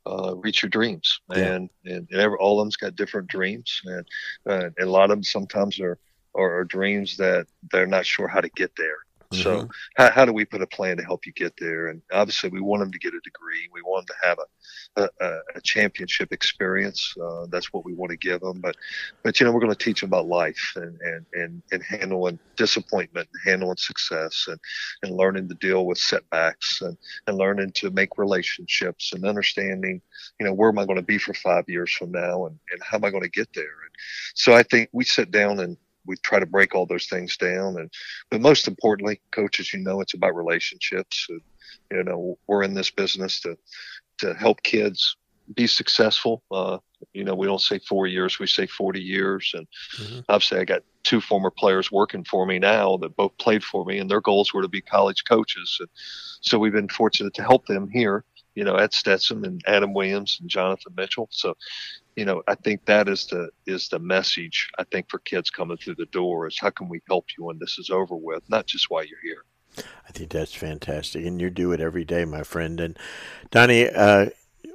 uh, 0.06 0.36
reach 0.36 0.62
your 0.62 0.70
dreams? 0.70 1.20
Yeah. 1.30 1.54
And 1.56 1.70
and, 1.86 2.08
and 2.12 2.20
every, 2.22 2.38
all 2.38 2.60
of 2.60 2.66
them's 2.66 2.76
got 2.76 2.96
different 2.96 3.30
dreams, 3.30 3.82
and, 3.86 4.08
uh, 4.48 4.70
and 4.78 4.88
a 4.88 4.92
lot 4.92 5.06
of 5.06 5.18
them 5.18 5.24
sometimes 5.24 5.80
are, 5.80 5.98
are, 6.36 6.60
are 6.60 6.66
dreams 6.66 7.18
that 7.18 7.48
they're 7.72 7.88
not 7.88 8.06
sure 8.06 8.28
how 8.28 8.42
to 8.42 8.50
get 8.50 8.76
there. 8.78 8.98
Mm-hmm. 9.36 9.62
So 9.62 9.70
how, 9.96 10.12
how 10.12 10.26
do 10.26 10.34
we 10.34 10.46
put 10.46 10.62
a 10.62 10.68
plan 10.68 10.98
to 10.98 11.04
help 11.04 11.26
you 11.26 11.34
get 11.34 11.54
there? 11.60 11.88
And 11.88 12.02
obviously, 12.12 12.50
we 12.50 12.62
want 12.62 12.82
them 12.82 12.92
to 12.92 13.00
get 13.00 13.14
a 13.14 13.20
degree. 13.24 13.70
We 13.74 13.82
want 13.82 14.08
them 14.08 14.16
to 14.16 14.28
have 14.28 14.40
a 14.40 14.46
a, 14.98 15.10
a 15.56 15.62
championship 15.62 16.32
experience. 16.32 17.16
Uh, 17.22 17.46
that's 17.50 17.74
what 17.74 17.86
we 17.86 17.94
want 17.94 18.12
to 18.12 18.18
give 18.18 18.42
them. 18.42 18.62
But 18.62 18.76
but 19.24 19.40
you 19.40 19.46
know, 19.46 19.52
we're 19.52 19.60
going 19.60 19.74
to 19.74 19.78
teach 19.78 20.02
them 20.02 20.10
about 20.10 20.28
life 20.28 20.74
and 20.76 21.00
and 21.02 21.26
and, 21.34 21.62
and 21.72 21.84
handling 21.84 22.40
disappointment, 22.56 23.28
and 23.34 23.52
handling 23.52 23.78
success, 23.78 24.46
and 24.48 24.60
and 25.04 25.16
learning 25.16 25.50
to 25.50 25.56
deal 25.56 25.86
with 25.86 25.98
setbacks, 25.98 26.82
and 26.82 26.98
and 27.28 27.38
learning 27.38 27.72
to 27.74 27.92
make 27.92 28.18
relationships, 28.18 29.14
and 29.14 29.26
understanding, 29.26 30.02
you 30.40 30.46
know, 30.46 30.54
where 30.54 30.70
am 30.70 30.80
I 30.80 30.86
going 30.86 30.98
to 31.00 31.04
be 31.04 31.18
for 31.18 31.34
five 31.34 31.66
years 31.68 31.92
from 31.92 32.12
now, 32.12 32.46
and 32.46 32.58
and 32.72 32.82
how 32.84 32.98
am 32.98 33.06
I 33.06 33.12
going 33.12 33.24
to 33.24 33.30
get 33.30 33.50
there? 33.54 33.64
And 33.64 33.96
so 34.36 34.54
I 34.54 34.64
think 34.64 34.90
we 34.92 35.04
sit 35.04 35.32
down 35.32 35.60
and 35.60 35.78
we 36.06 36.16
try 36.18 36.40
to 36.40 36.46
break 36.46 36.76
all 36.76 36.86
those 36.86 37.08
things 37.08 37.38
down. 37.38 37.78
And 37.78 37.92
but 38.30 38.42
most 38.42 38.68
importantly 38.68 39.22
coaches 39.32 39.74
you 39.74 39.80
know 39.80 40.02
it's 40.02 40.14
about 40.14 40.36
relationships. 40.36 41.28
And, 41.30 41.42
you 41.92 42.04
know 42.04 42.38
we're 42.48 42.64
in 42.64 42.74
this 42.74 42.92
business 42.92 43.40
to 43.42 43.58
to 44.20 44.34
help 44.34 44.64
kids 44.64 45.18
be 45.54 45.68
successful. 45.68 46.44
Uh, 46.52 46.80
you 47.14 47.24
know 47.24 47.36
we 47.36 47.48
don't 47.48 47.62
say 47.62 47.80
four 47.80 48.08
years 48.08 48.40
we 48.40 48.48
say 48.48 48.66
40 48.66 49.02
years. 49.02 49.52
And 49.54 49.68
mm-hmm. 49.98 50.20
obviously 50.30 50.60
i 50.60 50.66
got 50.66 50.84
two 51.04 51.22
former 51.22 51.52
players 51.52 51.92
working 51.92 52.24
for 52.24 52.46
me 52.48 52.58
now 52.58 52.98
that 52.98 53.16
both 53.16 53.38
played 53.38 53.64
for 53.64 53.86
me 53.86 54.00
and 54.00 54.10
their 54.10 54.22
goals 54.22 54.54
were 54.54 54.64
to 54.64 54.68
be 54.68 54.82
college 54.82 55.24
coaches. 55.30 55.78
And 55.80 55.90
so 56.42 56.58
we've 56.58 56.74
been 56.74 56.90
fortunate 56.90 57.36
to 57.36 57.44
help 57.44 57.68
them 57.68 57.88
here 57.90 58.26
you 58.56 58.64
know 58.64 58.78
at 58.78 58.94
stetson 58.94 59.46
and 59.46 59.62
adam 59.68 59.94
williams 59.94 60.38
and 60.42 60.50
jonathan 60.50 60.94
mitchell 60.96 61.28
so 61.32 61.56
you 62.16 62.24
know, 62.24 62.44
I 62.48 62.56
think 62.56 62.86
that 62.86 63.10
is 63.10 63.26
the 63.26 63.50
is 63.66 63.90
the 63.90 64.00
message. 64.00 64.70
I 64.80 64.84
think 64.86 65.10
for 65.10 65.20
kids 65.20 65.50
coming 65.50 65.78
through 65.78 65.96
the 65.96 66.06
door 66.08 66.48
is 66.48 66.58
how 66.60 66.70
can 66.70 66.88
we 66.88 67.02
help 67.08 67.26
you 67.38 67.46
when 67.46 67.60
this 67.60 67.78
is 67.78 67.90
over 67.90 68.16
with, 68.16 68.44
not 68.50 68.66
just 68.68 68.90
while 68.90 69.04
you're 69.04 69.20
here. 69.22 69.44
I 70.08 70.12
think 70.12 70.32
that's 70.32 70.56
fantastic, 70.56 71.26
and 71.26 71.42
you 71.42 71.50
do 71.50 71.74
it 71.74 71.82
every 71.82 72.06
day, 72.06 72.24
my 72.24 72.44
friend. 72.44 72.80
And 72.80 72.98
Donnie, 73.52 73.90
uh, 73.90 74.28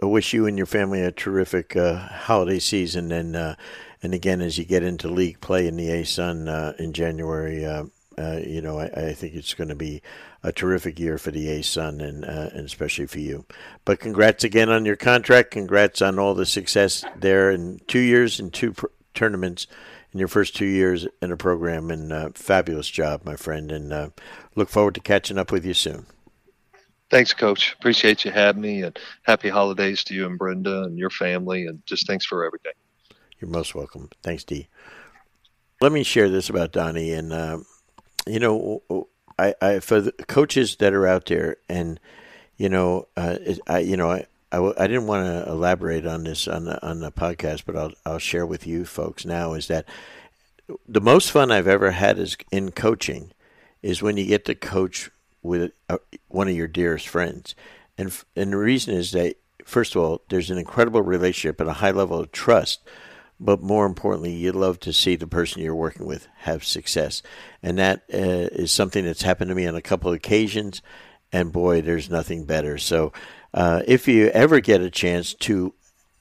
I 0.03 0.07
wish 0.07 0.35
you 0.35 0.47
and 0.47 0.59
your 0.59 0.67
family 0.67 1.01
a 1.01 1.11
terrific 1.11 1.75
uh, 1.75 1.97
holiday 1.97 2.59
season, 2.59 3.11
and 3.11 3.35
uh, 3.35 3.57
and 4.03 4.13
again 4.13 4.43
as 4.43 4.59
you 4.59 4.65
get 4.65 4.83
into 4.83 5.09
league 5.09 5.41
play 5.41 5.67
in 5.67 5.77
the 5.77 5.89
ASUN 5.89 6.49
uh, 6.49 6.75
in 6.79 6.93
January. 6.93 7.65
Uh, 7.65 7.85
uh, 8.19 8.39
you 8.45 8.61
know, 8.61 8.79
I, 8.79 8.87
I, 8.87 9.13
think 9.15 9.35
it's 9.35 9.55
going 9.55 9.69
to 9.69 9.75
be 9.75 10.03
a 10.43 10.53
terrific 10.53 10.99
year 10.99 11.19
for 11.19 11.31
the 11.31 11.47
ASUN 11.47 12.03
and 12.03 12.25
uh, 12.25 12.51
and 12.53 12.65
especially 12.65 13.07
for 13.07 13.19
you. 13.19 13.45
But 13.85 14.01
congrats 14.01 14.45
again 14.45 14.71
on 14.71 14.85
your 14.85 14.97
contract. 14.97 15.51
Congrats 15.51 16.01
on 16.01 16.19
all 16.19 16.35
the 16.35 16.47
success 16.47 17.05
there 17.17 17.51
in 17.51 17.81
two 17.87 18.01
years 18.01 18.41
and 18.41 18.53
two 18.53 18.73
pr- 18.73 18.87
tournaments 19.15 19.67
in 20.13 20.19
your 20.19 20.29
first 20.29 20.57
two 20.57 20.67
years 20.67 21.07
in 21.21 21.33
a 21.33 21.37
program. 21.37 21.91
And 21.91 22.13
uh, 22.13 22.31
fabulous 22.35 22.89
job, 22.89 23.25
my 23.25 23.37
friend. 23.37 23.71
And 23.71 23.93
uh, 23.93 24.11
look 24.55 24.69
forward 24.69 24.95
to 24.95 25.01
catching 25.01 25.39
up 25.39 25.53
with 25.53 25.65
you 25.65 25.75
soon. 25.75 26.07
Thanks, 27.11 27.35
Coach. 27.35 27.75
Appreciate 27.75 28.25
you 28.25 28.31
having 28.31 28.63
me, 28.63 28.83
and 28.83 28.97
happy 29.23 29.49
holidays 29.49 30.05
to 30.05 30.15
you 30.15 30.27
and 30.27 30.39
Brenda 30.39 30.85
and 30.85 30.97
your 30.97 31.11
family. 31.11 31.67
And 31.67 31.85
just 31.85 32.07
thanks 32.07 32.25
for 32.25 32.45
everything. 32.45 32.73
You're 33.41 33.51
most 33.51 33.75
welcome. 33.75 34.11
Thanks, 34.23 34.45
D. 34.45 34.69
Let 35.81 35.93
me 35.93 36.05
share 36.05 36.29
this 36.29 36.51
about 36.51 36.73
Donnie 36.73 37.13
and 37.13 37.33
uh, 37.33 37.59
you 38.27 38.39
know, 38.39 39.07
I, 39.41 39.55
I 39.61 39.81
for 39.81 40.01
the 40.01 40.13
coaches 40.13 40.77
that 40.77 40.93
are 40.93 41.07
out 41.07 41.27
there, 41.27 41.57
and 41.69 41.99
you 42.57 42.69
know, 42.69 43.09
uh, 43.17 43.37
I 43.67 43.79
you 43.79 43.97
know, 43.97 44.11
I, 44.11 44.27
I, 44.53 44.59
I 44.79 44.87
didn't 44.87 45.07
want 45.07 45.27
to 45.27 45.51
elaborate 45.51 46.07
on 46.07 46.25
this 46.25 46.47
on 46.47 46.65
the, 46.65 46.87
on 46.87 47.01
the 47.01 47.11
podcast, 47.11 47.63
but 47.65 47.77
I'll 47.77 47.93
I'll 48.05 48.19
share 48.19 48.47
with 48.47 48.67
you 48.67 48.85
folks 48.85 49.25
now 49.25 49.55
is 49.55 49.69
that 49.69 49.87
the 50.87 51.01
most 51.01 51.33
fun 51.33 51.51
I've 51.51 51.67
ever 51.67 51.93
had 51.93 52.19
is 52.19 52.37
in 52.53 52.71
coaching 52.71 53.33
is 53.83 54.03
when 54.03 54.17
you 54.17 54.27
get 54.27 54.45
to 54.45 54.55
coach 54.55 55.11
with 55.43 55.73
a, 55.89 55.99
one 56.29 56.49
of 56.49 56.55
your 56.55 56.69
dearest 56.69 57.09
friends, 57.09 57.55
and 57.97 58.15
and 58.37 58.53
the 58.53 58.59
reason 58.59 58.95
is 58.95 59.13
that 59.13 59.37
first 59.65 59.95
of 59.95 60.03
all, 60.03 60.23
there's 60.29 60.51
an 60.51 60.59
incredible 60.59 61.03
relationship 61.03 61.61
and 61.61 61.71
a 61.71 61.75
high 61.75 61.93
level 61.93 62.19
of 62.19 62.33
trust 62.33 62.81
but 63.41 63.63
more 63.63 63.87
importantly, 63.87 64.33
you'd 64.33 64.55
love 64.55 64.79
to 64.81 64.93
see 64.93 65.17
the 65.17 65.27
person 65.27 65.63
you're 65.63 65.75
working 65.75 66.07
with 66.07 66.29
have 66.41 66.63
success. 66.63 67.23
And 67.63 67.79
that 67.79 68.03
uh, 68.13 68.53
is 68.53 68.71
something 68.71 69.05
that's 69.05 69.23
happened 69.23 69.49
to 69.49 69.55
me 69.55 69.67
on 69.67 69.75
a 69.75 69.83
couple 69.83 70.11
of 70.11 70.17
occasions. 70.17 70.83
And 71.33 71.51
boy, 71.51 71.81
there's 71.81 72.11
nothing 72.11 72.45
better. 72.45 72.77
So 72.77 73.13
uh, 73.55 73.83
if 73.87 74.07
you 74.07 74.29
ever 74.29 74.61
get 74.61 74.83
a 74.83 74.91
chance 74.91 75.33
to, 75.35 75.73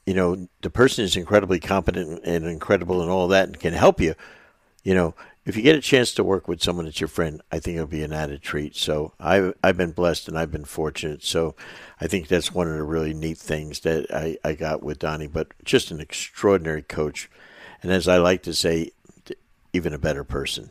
you 0.05 0.13
know, 0.13 0.47
the 0.61 0.69
person 0.69 1.03
is 1.03 1.17
incredibly 1.17 1.59
competent 1.59 2.21
and 2.23 2.45
incredible 2.45 3.01
and 3.01 3.11
all 3.11 3.27
that 3.27 3.47
and 3.47 3.59
can 3.59 3.73
help 3.73 3.99
you, 3.99 4.15
you 4.83 4.93
know, 4.93 5.13
if 5.49 5.57
you 5.57 5.63
get 5.63 5.75
a 5.75 5.81
chance 5.81 6.13
to 6.13 6.23
work 6.23 6.47
with 6.47 6.61
someone 6.61 6.85
that's 6.85 7.01
your 7.01 7.07
friend, 7.07 7.41
I 7.51 7.57
think 7.57 7.75
it'll 7.75 7.87
be 7.87 8.03
an 8.03 8.13
added 8.13 8.43
treat. 8.43 8.75
So 8.75 9.13
I've 9.19 9.55
I've 9.63 9.77
been 9.77 9.93
blessed 9.93 10.27
and 10.27 10.37
I've 10.37 10.51
been 10.51 10.63
fortunate. 10.63 11.23
So 11.23 11.55
I 11.99 12.05
think 12.05 12.27
that's 12.27 12.53
one 12.53 12.67
of 12.67 12.75
the 12.75 12.83
really 12.83 13.15
neat 13.15 13.39
things 13.39 13.79
that 13.79 14.13
I, 14.13 14.37
I 14.43 14.53
got 14.53 14.83
with 14.83 14.99
Donnie. 14.99 15.25
But 15.25 15.47
just 15.63 15.89
an 15.89 15.99
extraordinary 15.99 16.83
coach, 16.83 17.31
and 17.81 17.91
as 17.91 18.07
I 18.07 18.17
like 18.17 18.43
to 18.43 18.53
say, 18.53 18.91
even 19.73 19.91
a 19.91 19.97
better 19.97 20.23
person. 20.23 20.69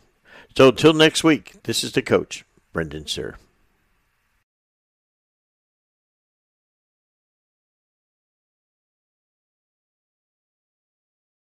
So 0.57 0.69
until 0.69 0.93
next 0.93 1.25
week, 1.25 1.61
this 1.65 1.83
is 1.83 1.91
the 1.91 2.03
coach, 2.03 2.45
Brendan 2.73 3.05
Suhr. 3.05 3.35